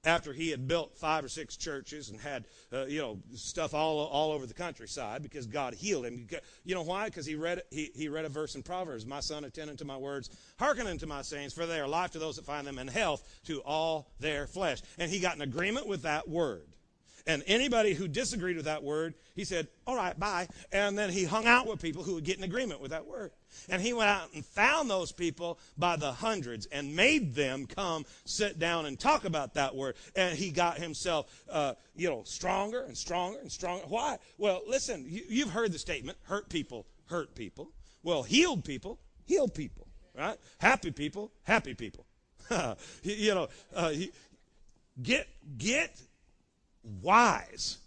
[0.07, 3.99] after he had built five or six churches and had uh, you know stuff all
[3.99, 6.27] all over the countryside because God healed him.
[6.63, 7.05] You know why?
[7.05, 9.05] Because he read he, he read a verse in Proverbs.
[9.05, 12.19] My son, attend unto my words, hearken unto my sayings, for they are life to
[12.19, 14.81] those that find them, and health to all their flesh.
[14.97, 16.76] And he got an agreement with that word.
[17.27, 20.47] And anybody who disagreed with that word, he said, all right, bye.
[20.71, 23.31] And then he hung out with people who would get in agreement with that word.
[23.67, 28.05] And he went out and found those people by the hundreds and made them come
[28.23, 29.97] sit down and talk about that word.
[30.15, 33.83] And he got himself, uh, you know, stronger and stronger and stronger.
[33.87, 34.19] Why?
[34.37, 37.71] Well, listen, you, you've heard the statement, hurt people, hurt people.
[38.03, 39.85] Well, healed people, heal people,
[40.17, 40.37] right?
[40.59, 42.05] Happy people, happy people.
[43.03, 43.91] you know, uh,
[45.01, 45.99] get, get
[47.01, 47.77] wise.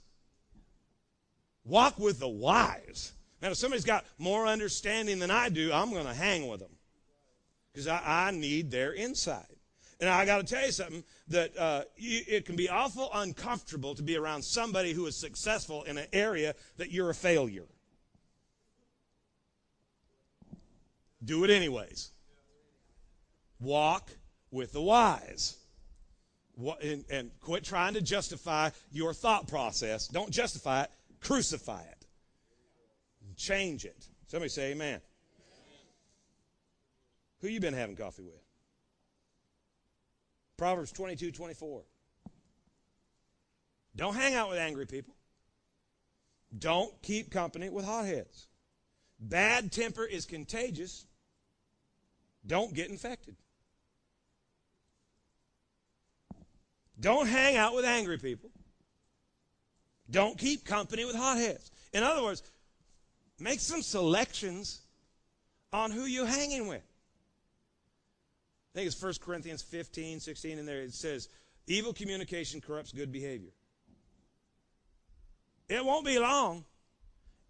[1.64, 3.12] Walk with the wise.
[3.42, 6.70] Now, if somebody's got more understanding than I do, I'm going to hang with them
[7.72, 9.44] because I, I, need their insight.
[10.00, 13.94] And I got to tell you something that uh, you, it can be awful uncomfortable
[13.94, 17.66] to be around somebody who is successful in an area that you're a failure.
[21.24, 22.12] Do it anyways.
[23.60, 24.10] Walk
[24.50, 25.59] with the wise
[26.82, 30.08] and, and quit trying to justify your thought process.
[30.08, 32.06] Don't justify it, crucify it.
[33.36, 34.06] Change it.
[34.26, 35.00] Somebody say amen.
[37.40, 38.42] Who you been having coffee with?
[40.56, 41.82] Proverbs 22, 24.
[43.96, 45.14] Don't hang out with angry people.
[46.56, 48.46] Don't keep company with hotheads.
[49.18, 51.06] Bad temper is contagious.
[52.46, 53.36] Don't get infected.
[57.00, 58.50] Don't hang out with angry people.
[60.10, 61.70] Don't keep company with hotheads.
[61.92, 62.42] In other words,
[63.38, 64.82] make some selections
[65.72, 66.82] on who you're hanging with.
[68.74, 70.82] I think it's 1 Corinthians 15, 16 in there.
[70.82, 71.28] It says,
[71.66, 73.50] evil communication corrupts good behavior.
[75.68, 76.64] It won't be long.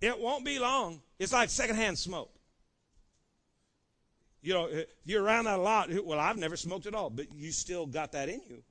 [0.00, 1.00] It won't be long.
[1.18, 2.30] It's like secondhand smoke.
[4.42, 7.26] You know, if you're around that a lot, well, I've never smoked at all, but
[7.34, 8.62] you still got that in you.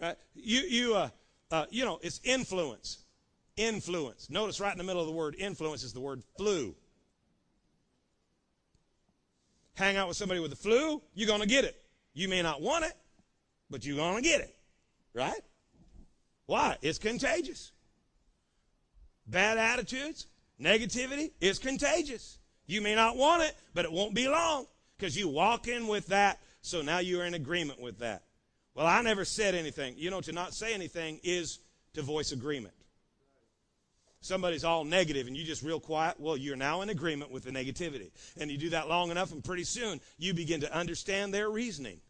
[0.00, 0.16] Right?
[0.34, 1.08] You, you, uh,
[1.50, 2.98] uh, you know, it's influence.
[3.56, 4.28] Influence.
[4.28, 6.74] Notice right in the middle of the word influence is the word flu.
[9.74, 11.76] Hang out with somebody with the flu, you're going to get it.
[12.14, 12.92] You may not want it,
[13.68, 14.56] but you're going to get it.
[15.12, 15.40] Right?
[16.46, 16.76] Why?
[16.80, 17.72] It's contagious.
[19.26, 20.26] Bad attitudes,
[20.60, 22.38] negativity is contagious.
[22.66, 26.06] You may not want it, but it won't be long because you walk in with
[26.08, 28.22] that, so now you're in agreement with that.
[28.76, 29.94] Well, I never said anything.
[29.96, 31.60] You know, to not say anything is
[31.94, 32.74] to voice agreement.
[34.20, 36.16] Somebody's all negative and you just real quiet.
[36.20, 38.10] Well, you're now in agreement with the negativity.
[38.38, 42.00] And you do that long enough, and pretty soon you begin to understand their reasoning.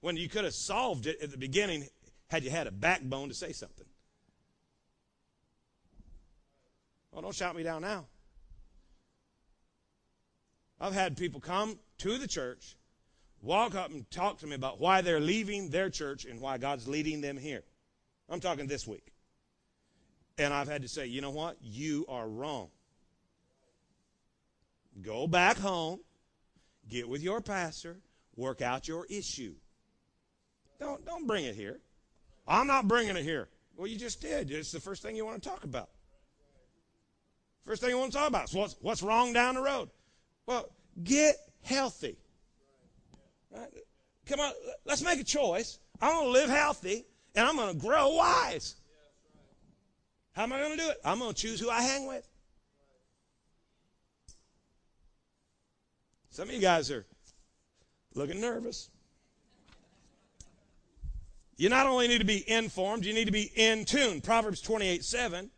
[0.00, 1.88] When you could have solved it at the beginning
[2.28, 3.86] had you had a backbone to say something.
[7.12, 8.06] Well, don't shout me down now.
[10.80, 12.76] I've had people come to the church
[13.44, 16.88] walk up and talk to me about why they're leaving their church and why God's
[16.88, 17.62] leading them here.
[18.28, 19.12] I'm talking this week.
[20.38, 21.56] And I've had to say, you know what?
[21.62, 22.68] You are wrong.
[25.02, 26.00] Go back home,
[26.88, 27.98] get with your pastor,
[28.36, 29.54] work out your issue.
[30.80, 31.80] Don't, don't bring it here.
[32.46, 33.48] I'm not bringing it here.
[33.76, 34.50] Well, you just did.
[34.50, 35.90] It's the first thing you want to talk about.
[37.66, 39.90] First thing you want to talk about is what's, what's wrong down the road.
[40.46, 40.68] Well,
[41.02, 42.18] get healthy.
[43.54, 43.68] Right?
[44.26, 44.52] Come on,
[44.84, 45.78] let's make a choice.
[46.00, 48.76] I'm going to live healthy and I'm going to grow wise.
[50.32, 50.96] How am I going to do it?
[51.04, 52.28] I'm going to choose who I hang with.
[56.30, 57.06] Some of you guys are
[58.14, 58.90] looking nervous.
[61.56, 64.20] You not only need to be informed, you need to be in tune.
[64.20, 65.50] Proverbs 28 7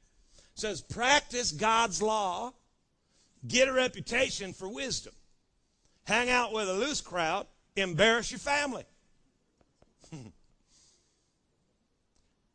[0.54, 2.52] says, Practice God's law,
[3.48, 5.14] get a reputation for wisdom.
[6.04, 8.84] Hang out with a loose crowd, embarrass your family.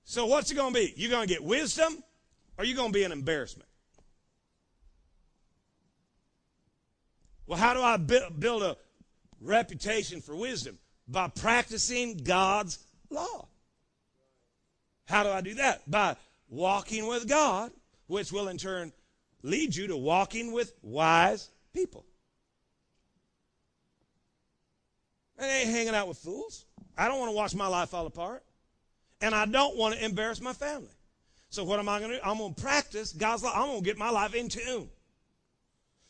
[0.04, 0.94] so what's it going to be?
[0.96, 2.04] You're going to get wisdom
[2.58, 3.68] or you're going to be an embarrassment?
[7.48, 8.78] Well, how do I build a
[9.42, 10.78] reputation for wisdom?
[11.08, 12.80] By practicing God's
[13.10, 13.48] law.
[15.06, 15.90] How do I do that?
[15.90, 16.16] By
[16.48, 17.72] walking with God,
[18.08, 18.94] which will in turn
[19.44, 22.06] lead you to walking with wise people.
[25.42, 26.66] I ain't hanging out with fools.
[26.98, 28.44] I don't want to watch my life fall apart.
[29.22, 30.90] And I don't want to embarrass my family.
[31.50, 32.24] So what am I going to do?
[32.24, 33.52] I'm going to practice God's law.
[33.54, 34.90] I'm going to get my life in tune.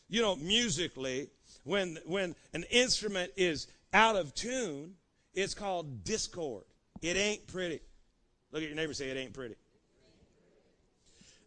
[0.08, 1.30] You know, musically,
[1.64, 4.94] when when an instrument is out of tune,
[5.34, 6.64] it's called discord.
[7.00, 7.80] It ain't pretty.
[8.52, 9.56] Look at your neighbor say it ain't pretty.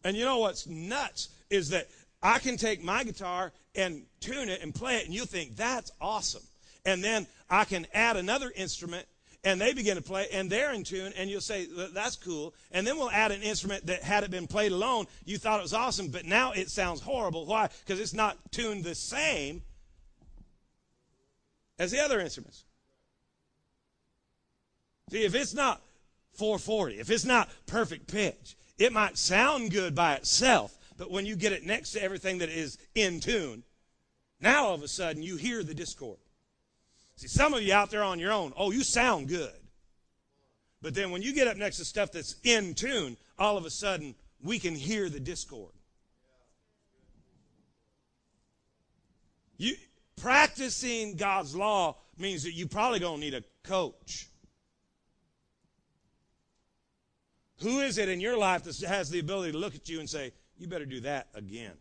[0.03, 1.87] And you know what's nuts is that
[2.21, 5.91] I can take my guitar and tune it and play it, and you'll think that's
[6.01, 6.43] awesome.
[6.85, 9.07] And then I can add another instrument
[9.43, 12.53] and they begin to play and they're in tune and you'll say that's cool.
[12.71, 15.63] And then we'll add an instrument that had it been played alone you thought it
[15.63, 17.45] was awesome but now it sounds horrible.
[17.45, 17.69] Why?
[17.85, 19.61] Because it's not tuned the same
[21.77, 22.65] as the other instruments.
[25.11, 25.81] See if it's not
[26.35, 31.35] 440 if it's not perfect pitch it might sound good by itself but when you
[31.35, 33.63] get it next to everything that is in tune
[34.41, 36.17] now all of a sudden you hear the discord
[37.17, 39.53] See, some of you out there on your own, oh, you sound good.
[40.81, 43.69] But then when you get up next to stuff that's in tune, all of a
[43.69, 45.71] sudden we can hear the discord.
[49.57, 49.75] You
[50.17, 54.27] practicing God's law means that you probably to need a coach.
[57.61, 60.09] Who is it in your life that has the ability to look at you and
[60.09, 61.73] say, you better do that again?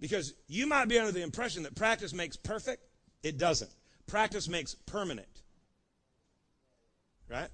[0.00, 2.82] Because you might be under the impression that practice makes perfect.
[3.26, 3.70] It doesn't.
[4.06, 5.26] Practice makes permanent.
[7.28, 7.48] Right?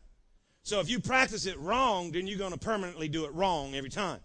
[0.65, 3.89] So if you practice it wrong, then you're going to permanently do it wrong every
[3.89, 4.21] time.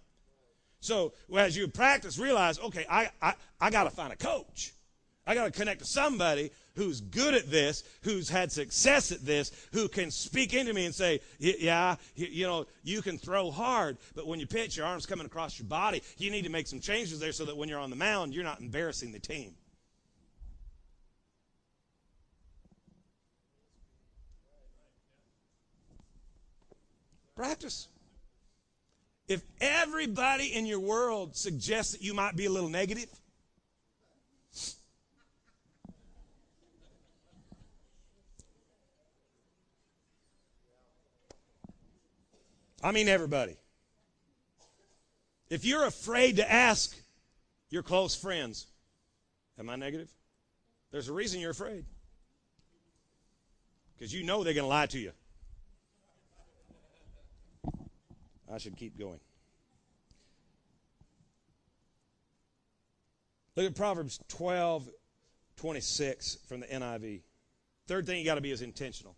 [0.82, 4.74] So as you practice, realize, okay, I, I, I got to find a coach.
[5.26, 9.52] I got to connect to somebody who's good at this, who's had success at this,
[9.72, 14.28] who can speak into me and say, yeah, you know, you can throw hard, but
[14.28, 16.04] when you pitch, your arm's coming across your body.
[16.18, 18.44] You need to make some changes there so that when you're on the mound, you're
[18.44, 19.56] not embarrassing the team.
[27.38, 27.88] Practice.
[29.28, 33.10] If everybody in your world suggests that you might be a little negative,
[42.84, 43.56] I mean everybody.
[45.52, 46.98] If you're afraid to ask
[47.70, 48.66] your close friends,
[49.60, 50.10] am I negative?
[50.90, 51.86] There's a reason you're afraid.
[53.96, 55.12] Because you know they're going to lie to you.
[58.52, 59.20] I should keep going.
[63.56, 64.88] Look at Proverbs 12,
[65.58, 67.22] 26 from the NIV.
[67.88, 69.16] Third thing you got to be is intentional.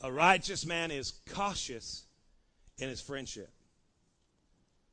[0.00, 2.04] A righteous man is cautious
[2.78, 3.50] in his friendship,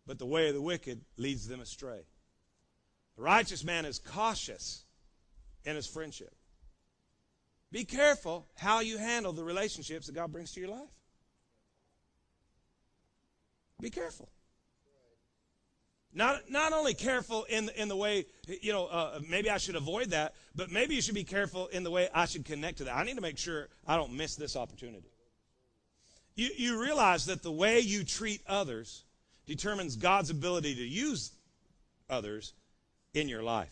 [0.06, 2.02] but the way of the wicked leads them astray.
[3.18, 4.84] A righteous man is cautious
[5.66, 6.34] in his friendship.
[7.72, 10.90] Be careful how you handle the relationships that God brings to your life.
[13.82, 14.30] Be careful.
[16.14, 18.26] Not, not only careful in, in the way,
[18.62, 21.84] you know, uh, maybe I should avoid that, but maybe you should be careful in
[21.84, 22.98] the way I should connect to that.
[22.98, 25.10] I need to make sure I don't miss this opportunity.
[26.36, 29.04] You, you realize that the way you treat others
[29.46, 31.32] determines God's ability to use
[32.10, 32.54] others
[33.14, 33.72] in your life.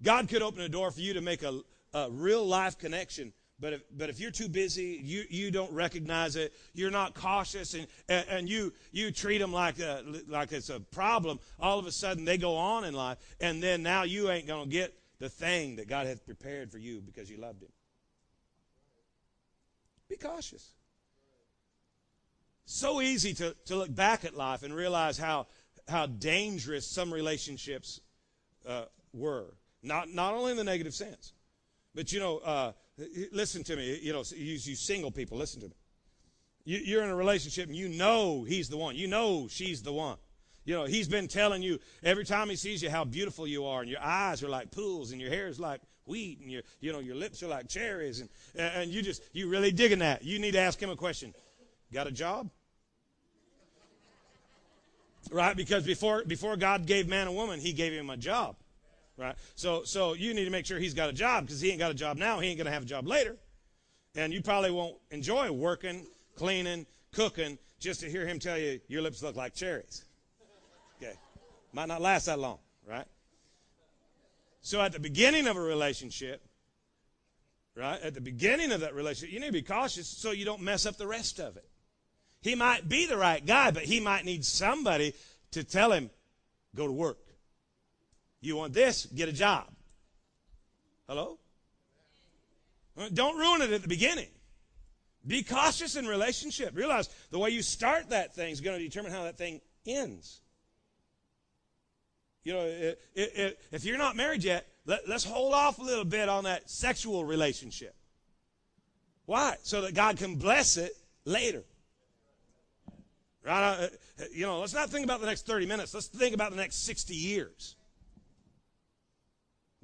[0.00, 1.60] God could open a door for you to make a,
[1.92, 6.36] a real life connection but if, but if you're too busy, you, you don't recognize
[6.36, 10.70] it, you're not cautious, and, and, and you, you treat them like, a, like it's
[10.70, 14.30] a problem, all of a sudden they go on in life, and then now you
[14.30, 17.62] ain't going to get the thing that God has prepared for you because you loved
[17.62, 17.70] Him.
[20.08, 20.72] Be cautious.
[22.66, 25.46] So easy to, to look back at life and realize how,
[25.86, 28.00] how dangerous some relationships
[28.66, 29.54] uh, were.
[29.82, 31.32] Not, not only in the negative sense,
[31.94, 32.72] but you know, uh,
[33.32, 33.98] Listen to me.
[34.02, 35.74] You know, you, you single people, listen to me.
[36.64, 38.96] You, you're in a relationship and you know he's the one.
[38.96, 40.16] You know she's the one.
[40.64, 43.82] You know, he's been telling you every time he sees you how beautiful you are,
[43.82, 46.90] and your eyes are like pools, and your hair is like wheat, and your you
[46.90, 50.24] know your lips are like cherries, and and you just you really digging that.
[50.24, 51.34] You need to ask him a question.
[51.92, 52.48] Got a job?
[55.30, 55.54] Right?
[55.54, 58.56] Because before before God gave man a woman, He gave him a job
[59.16, 59.36] right?
[59.54, 61.90] So, so you need to make sure he's got a job because he ain't got
[61.90, 62.40] a job now.
[62.40, 63.36] He ain't going to have a job later.
[64.14, 66.06] And you probably won't enjoy working,
[66.36, 70.04] cleaning, cooking just to hear him tell you your lips look like cherries.
[70.96, 71.14] Okay.
[71.72, 72.58] Might not last that long,
[72.88, 73.06] right?
[74.60, 76.40] So at the beginning of a relationship,
[77.76, 78.00] right?
[78.00, 80.86] At the beginning of that relationship, you need to be cautious so you don't mess
[80.86, 81.68] up the rest of it.
[82.40, 85.14] He might be the right guy, but he might need somebody
[85.50, 86.10] to tell him,
[86.74, 87.18] go to work.
[88.44, 89.06] You want this?
[89.06, 89.66] Get a job.
[91.08, 91.38] Hello?
[93.12, 94.28] Don't ruin it at the beginning.
[95.26, 96.76] Be cautious in relationship.
[96.76, 100.40] Realize the way you start that thing is going to determine how that thing ends.
[102.44, 105.82] You know, it, it, it, if you're not married yet, let, let's hold off a
[105.82, 107.94] little bit on that sexual relationship.
[109.24, 109.56] Why?
[109.62, 110.92] So that God can bless it
[111.24, 111.64] later.
[113.42, 113.88] Right?
[114.18, 115.94] Uh, you know, let's not think about the next 30 minutes.
[115.94, 117.76] Let's think about the next 60 years.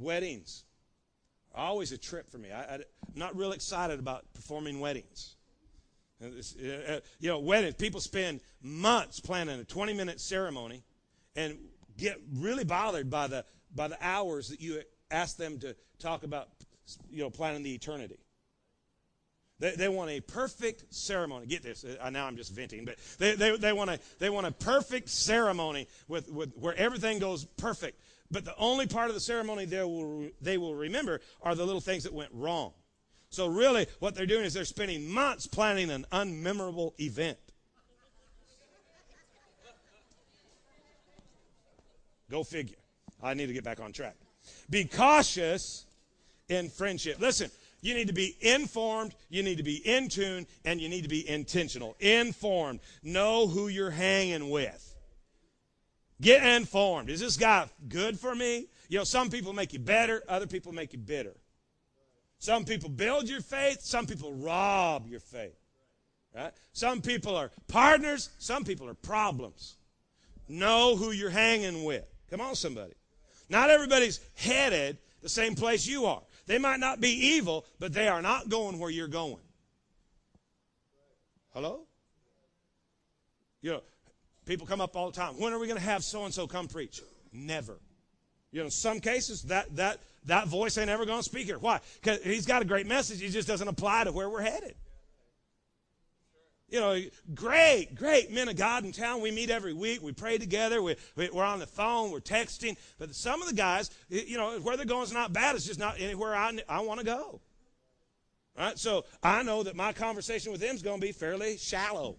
[0.00, 0.64] Weddings
[1.54, 2.50] are always a trip for me.
[2.50, 2.82] I, am
[3.14, 5.36] not real excited about performing weddings.
[6.22, 10.82] Uh, uh, you know, weddings, people spend months planning a 20 minute ceremony
[11.36, 11.58] and
[11.96, 13.44] get really bothered by the,
[13.74, 14.80] by the hours that you
[15.10, 16.48] ask them to talk about,
[17.10, 18.18] you know, planning the eternity.
[19.60, 21.46] They, they want a perfect ceremony.
[21.46, 21.84] Get this.
[21.84, 25.10] Uh, now I'm just venting, but they, they, they, want, a, they want a perfect
[25.10, 28.00] ceremony with, with where everything goes perfect.
[28.30, 31.80] But the only part of the ceremony they will, they will remember are the little
[31.80, 32.72] things that went wrong.
[33.30, 37.38] So really, what they're doing is they're spending months planning an unmemorable event.
[42.30, 42.76] Go figure.
[43.22, 44.16] I need to get back on track.
[44.68, 45.84] Be cautious
[46.48, 47.20] in friendship.
[47.20, 47.50] Listen,
[47.82, 51.08] you need to be informed, you need to be in tune, and you need to
[51.08, 51.96] be intentional.
[52.00, 52.80] Informed.
[53.02, 54.89] Know who you're hanging with.
[56.20, 57.08] Get informed.
[57.08, 58.66] Is this guy good for me?
[58.88, 61.36] You know, some people make you better, other people make you bitter.
[62.38, 65.56] Some people build your faith, some people rob your faith.
[66.34, 66.52] Right?
[66.72, 69.76] Some people are partners, some people are problems.
[70.48, 72.04] Know who you're hanging with.
[72.30, 72.94] Come on, somebody.
[73.48, 76.22] Not everybody's headed the same place you are.
[76.46, 79.42] They might not be evil, but they are not going where you're going.
[81.52, 81.86] Hello?
[83.60, 83.82] You know,
[84.50, 85.34] people come up all the time.
[85.38, 87.00] When are we going to have so and so come preach?
[87.32, 87.78] Never.
[88.50, 91.58] You know, in some cases, that, that, that voice ain't ever going to speak here.
[91.58, 91.78] Why?
[92.02, 93.20] Because he's got a great message.
[93.20, 94.74] He just doesn't apply to where we're headed.
[96.68, 97.00] You know,
[97.32, 99.20] great, great men of God in town.
[99.20, 100.02] We meet every week.
[100.02, 100.82] We pray together.
[100.82, 102.10] We, we, are on the phone.
[102.10, 102.76] We're texting.
[102.98, 105.54] But some of the guys, you know, where they're going is not bad.
[105.54, 107.40] It's just not anywhere I, I want to go.
[108.58, 108.76] All right?
[108.76, 112.16] So I know that my conversation with them is going to be fairly shallow.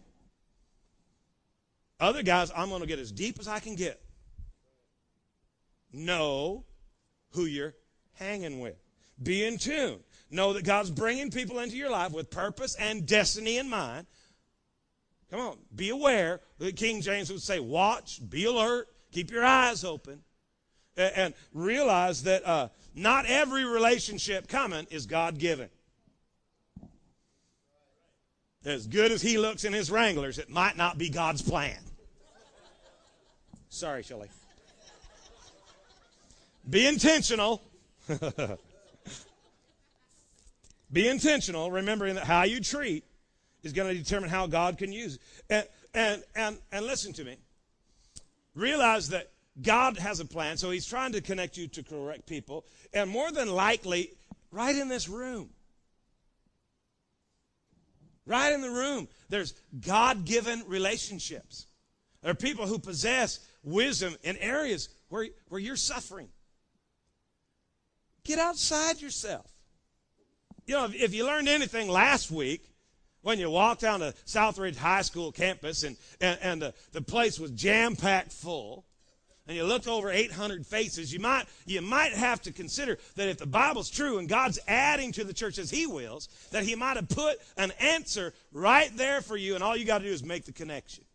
[2.01, 4.01] Other guys, I'm going to get as deep as I can get.
[5.93, 6.65] Know
[7.29, 7.75] who you're
[8.13, 8.75] hanging with.
[9.21, 9.99] Be in tune.
[10.31, 14.07] Know that God's bringing people into your life with purpose and destiny in mind.
[15.29, 16.41] Come on, be aware.
[16.75, 20.23] King James would say, watch, be alert, keep your eyes open,
[20.97, 25.69] and, realize that uh, not every relationship coming is God given.
[28.65, 31.79] As good as he looks in his Wranglers, it might not be God's plan.
[33.71, 34.27] Sorry, Shelley.
[36.69, 37.61] Be intentional.
[40.91, 43.05] be intentional, remembering that how you treat
[43.63, 45.21] is going to determine how God can use it.
[45.49, 47.37] And, and, and, and listen to me.
[48.55, 52.65] Realize that God has a plan, so He's trying to connect you to correct people.
[52.93, 54.11] And more than likely,
[54.51, 55.49] right in this room,
[58.25, 61.67] right in the room, there's God given relationships.
[62.21, 66.29] There are people who possess wisdom in areas where, where you're suffering.
[68.23, 69.51] Get outside yourself.
[70.67, 72.67] You know, if, if you learned anything last week,
[73.23, 77.39] when you walked down the Southridge High School campus and, and, and the, the place
[77.39, 78.85] was jam packed full,
[79.47, 83.37] and you looked over 800 faces, you might, you might have to consider that if
[83.37, 86.95] the Bible's true and God's adding to the church as He wills, that He might
[86.95, 90.23] have put an answer right there for you, and all you got to do is
[90.23, 91.03] make the connection.
[91.03, 91.07] Uh,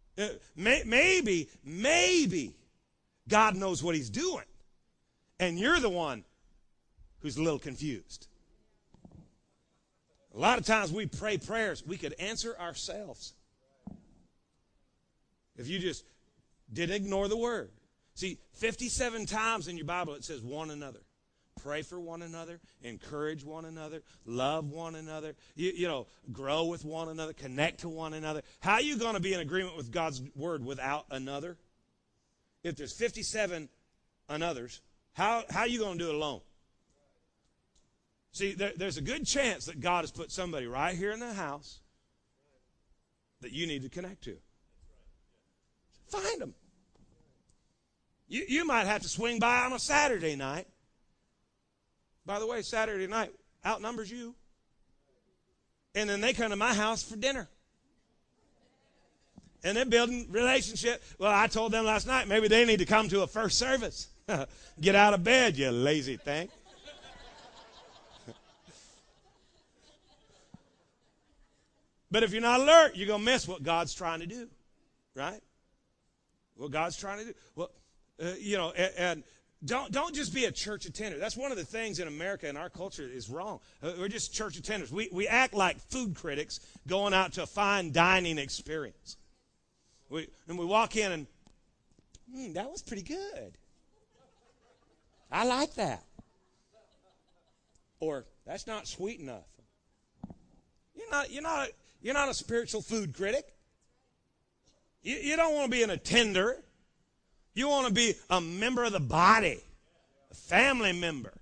[0.00, 2.54] may, Uh, maybe, maybe
[3.28, 4.44] God knows what He's doing,
[5.38, 6.24] and you're the one
[7.20, 8.26] who's a little confused.
[10.34, 13.34] A lot of times we pray prayers we could answer ourselves.
[15.56, 16.04] If you just
[16.72, 17.70] didn't ignore the word.
[18.14, 21.00] See, 57 times in your Bible it says one another.
[21.62, 26.84] Pray for one another, encourage one another, love one another, you, you know, grow with
[26.84, 28.42] one another, connect to one another.
[28.60, 31.56] How are you going to be in agreement with God's word without another?
[32.62, 33.68] If there's 57
[34.28, 34.80] anothers,
[35.12, 36.40] how, how are you going to do it alone?
[38.32, 41.32] See, there, there's a good chance that God has put somebody right here in the
[41.32, 41.80] house
[43.40, 44.36] that you need to connect to.
[46.08, 46.54] Find them.
[48.28, 50.66] You, you might have to swing by on a Saturday night.
[52.28, 53.32] By the way, Saturday night
[53.64, 54.34] outnumbers you.
[55.94, 57.48] And then they come to my house for dinner.
[59.64, 61.02] and they're building relationship.
[61.18, 64.08] Well, I told them last night maybe they need to come to a first service.
[64.80, 66.50] Get out of bed, you lazy thing.
[72.10, 74.50] but if you're not alert, you're going to miss what God's trying to do,
[75.14, 75.40] right?
[76.58, 77.32] What God's trying to do.
[77.56, 77.70] Well,
[78.22, 79.24] uh, you know, and, and
[79.64, 81.18] don't don't just be a church attender.
[81.18, 83.58] That's one of the things in America and our culture is wrong.
[83.82, 84.92] Uh, we're just church attenders.
[84.92, 89.16] We we act like food critics going out to a fine dining experience.
[90.10, 91.26] We and we walk in and
[92.32, 93.58] hmm, that was pretty good.
[95.30, 96.04] I like that.
[98.00, 99.48] Or that's not sweet enough.
[100.94, 103.44] You're not you're not a, you're not a spiritual food critic.
[105.02, 106.62] You, you don't want to be an attender.
[107.58, 109.58] You want to be a member of the body,
[110.30, 111.32] a family member.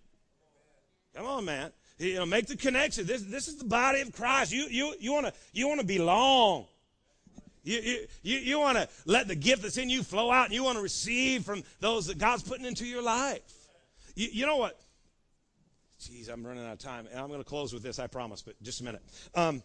[1.14, 1.72] Come on, man.
[1.98, 3.06] You know, make the connection.
[3.06, 4.50] This, this is the body of Christ.
[4.50, 6.64] You, you, you want to you want to belong.
[7.64, 10.54] You, you, you, you want to let the gift that's in you flow out, and
[10.54, 13.42] you want to receive from those that God's putting into your life.
[14.14, 14.80] You, you know what?
[16.00, 17.06] Jeez, I'm running out of time.
[17.10, 19.02] And I'm going to close with this, I promise, but just a minute.
[19.34, 19.62] Um,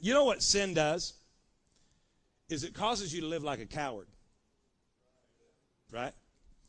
[0.00, 1.12] you know what sin does?
[2.48, 4.08] Is it causes you to live like a coward
[5.92, 6.12] right?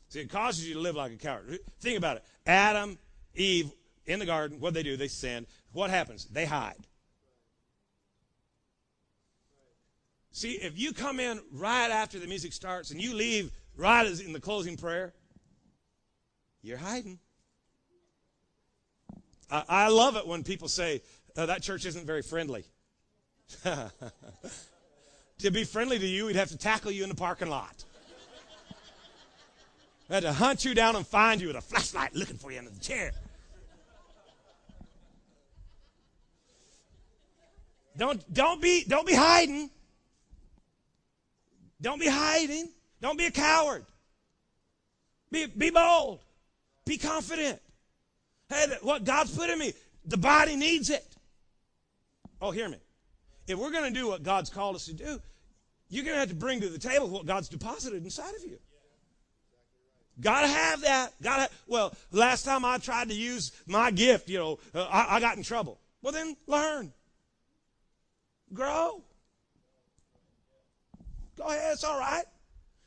[0.08, 1.58] See, it causes you to live like a coward.
[1.80, 2.24] Think about it.
[2.46, 2.98] Adam,
[3.34, 3.70] Eve,
[4.06, 4.96] in the garden, what they do?
[4.96, 5.46] They sin.
[5.72, 6.26] What happens?
[6.26, 6.86] They hide.
[10.30, 14.32] See, if you come in right after the music starts and you leave right in
[14.32, 15.12] the closing prayer,
[16.62, 17.18] you're hiding.
[19.50, 21.02] I, I love it when people say,
[21.36, 22.64] oh, that church isn't very friendly.
[23.64, 23.90] to
[25.52, 27.84] be friendly to you, we'd have to tackle you in the parking lot.
[30.14, 32.70] Had to hunt you down and find you with a flashlight looking for you under
[32.70, 33.10] the chair.
[37.96, 39.70] Don't, don't, be, don't be hiding.
[41.82, 42.68] Don't be hiding.
[43.00, 43.84] Don't be a coward.
[45.32, 46.20] Be, be bold.
[46.84, 47.60] Be confident.
[48.48, 49.72] Hey, what God's put in me,
[50.06, 51.04] the body needs it.
[52.40, 52.78] Oh, hear me.
[53.48, 55.20] If we're going to do what God's called us to do,
[55.88, 58.60] you're going to have to bring to the table what God's deposited inside of you.
[60.20, 61.12] Gotta have that.
[61.22, 61.50] Gotta.
[61.66, 65.36] Well, last time I tried to use my gift, you know, uh, I, I got
[65.36, 65.80] in trouble.
[66.02, 66.92] Well, then learn,
[68.52, 69.02] grow.
[71.36, 71.72] Go ahead.
[71.72, 72.24] It's all right.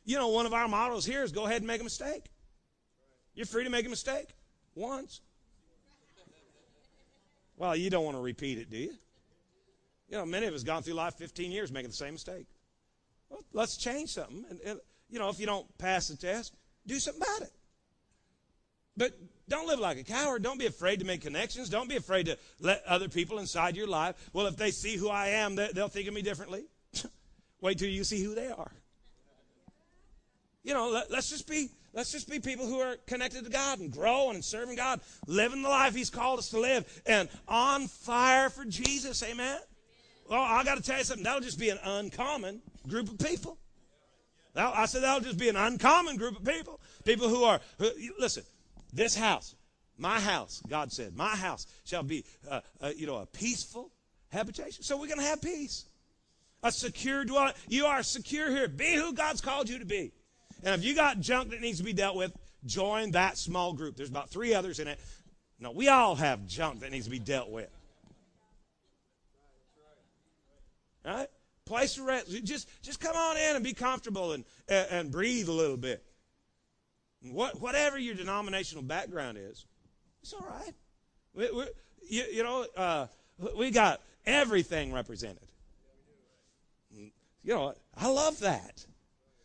[0.06, 2.24] You know, one of our models here is go ahead and make a mistake.
[3.36, 4.30] You're free to make a mistake
[4.74, 5.22] once.
[7.58, 8.94] Well, you don't want to repeat it, do you?
[10.10, 12.46] You know, many of us gone through life 15 years making the same mistake.
[13.30, 14.46] Well, let's change something.
[14.50, 16.56] And, and you know, if you don't pass the test,
[16.88, 17.54] do something about it.
[18.96, 19.14] But
[19.48, 20.44] don't live like a coward.
[20.44, 21.70] Don't be afraid to make connections.
[21.70, 24.30] Don't be afraid to let other people inside your life.
[24.34, 26.66] Well, if they see who I am, they'll think of me differently.
[27.62, 28.72] Wait till you see who they are.
[30.64, 33.80] You know, let, us just be let's just be people who are connected to God
[33.80, 37.88] and growing and serving God, living the life He's called us to live, and on
[37.88, 39.24] fire for Jesus.
[39.24, 39.60] Amen.
[40.30, 41.24] Well, I got to tell you something.
[41.24, 43.58] That'll just be an uncommon group of people.
[44.58, 46.80] I said that'll just be an uncommon group of people.
[47.06, 47.90] People who are, who,
[48.20, 48.44] listen,
[48.92, 49.56] this house,
[49.98, 53.92] my house, God said, my house shall be, uh, uh, you know, a peaceful
[54.30, 54.84] habitation.
[54.84, 55.86] So we're going to have peace.
[56.64, 57.54] A secure dwelling.
[57.68, 58.68] You are secure here.
[58.68, 60.12] Be who God's called you to be.
[60.64, 62.34] And if you got junk that needs to be dealt with,
[62.66, 63.96] join that small group.
[63.96, 65.00] There's about three others in it.
[65.60, 67.70] No, we all have junk that needs to be dealt with.
[71.06, 71.28] Right?
[71.68, 72.32] Place to rest.
[72.44, 76.04] Just, just come on in and be comfortable and, and, and breathe a little bit.
[77.22, 79.66] What, whatever your denominational background is,
[80.22, 80.74] it's all right.
[81.34, 81.66] We, we,
[82.10, 83.08] you, you, know, uh,
[83.58, 85.48] we got everything represented.
[87.44, 88.86] You know, I love that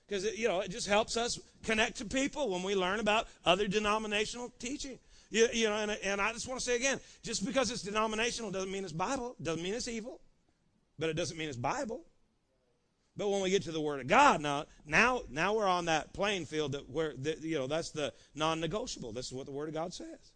[0.08, 3.68] because you know it just helps us connect to people when we learn about other
[3.68, 4.98] denominational teaching.
[5.30, 8.50] You, you know, and, and I just want to say again, just because it's denominational
[8.50, 10.20] doesn't mean it's Bible, doesn't mean it's evil,
[10.98, 12.02] but it doesn't mean it's Bible.
[13.16, 16.14] But when we get to the Word of God, now, now, now we're on that
[16.14, 19.12] playing field that where, that, you know, that's the non-negotiable.
[19.12, 20.32] This is what the Word of God says.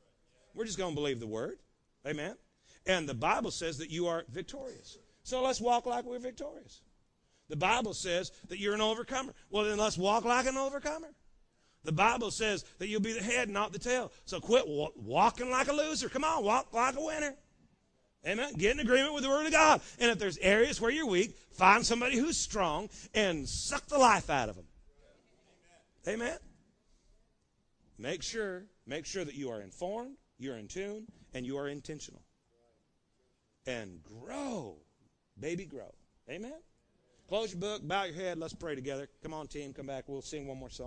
[0.55, 1.59] We're just going to believe the Word.
[2.07, 2.37] Amen.
[2.87, 4.99] And the Bible says that you are victorious.
[5.23, 6.83] So let's walk like we're victorious.
[7.49, 9.33] The Bible says that you're an overcomer.
[9.51, 11.09] Well, then let's walk like an overcomer.
[11.85, 14.13] The Bible says that you'll be the head, not the tail.
[14.25, 16.09] So quit walking like a loser.
[16.09, 17.35] Come on, walk like a winner.
[18.27, 18.55] Amen.
[18.55, 19.81] Get in agreement with the Word of God.
[20.01, 24.31] And if there's areas where you're weak, find somebody who's strong and suck the life
[24.31, 24.67] out of them.
[26.09, 26.39] Amen.
[27.99, 32.23] Make sure, make sure that you are informed, you're in tune, and you are intentional.
[33.67, 34.77] And grow.
[35.41, 35.93] Baby, grow.
[36.31, 36.53] Amen.
[37.29, 39.09] Close your book, bow your head, let's pray together.
[39.23, 40.05] Come on, team, come back.
[40.07, 40.85] We'll sing one more song.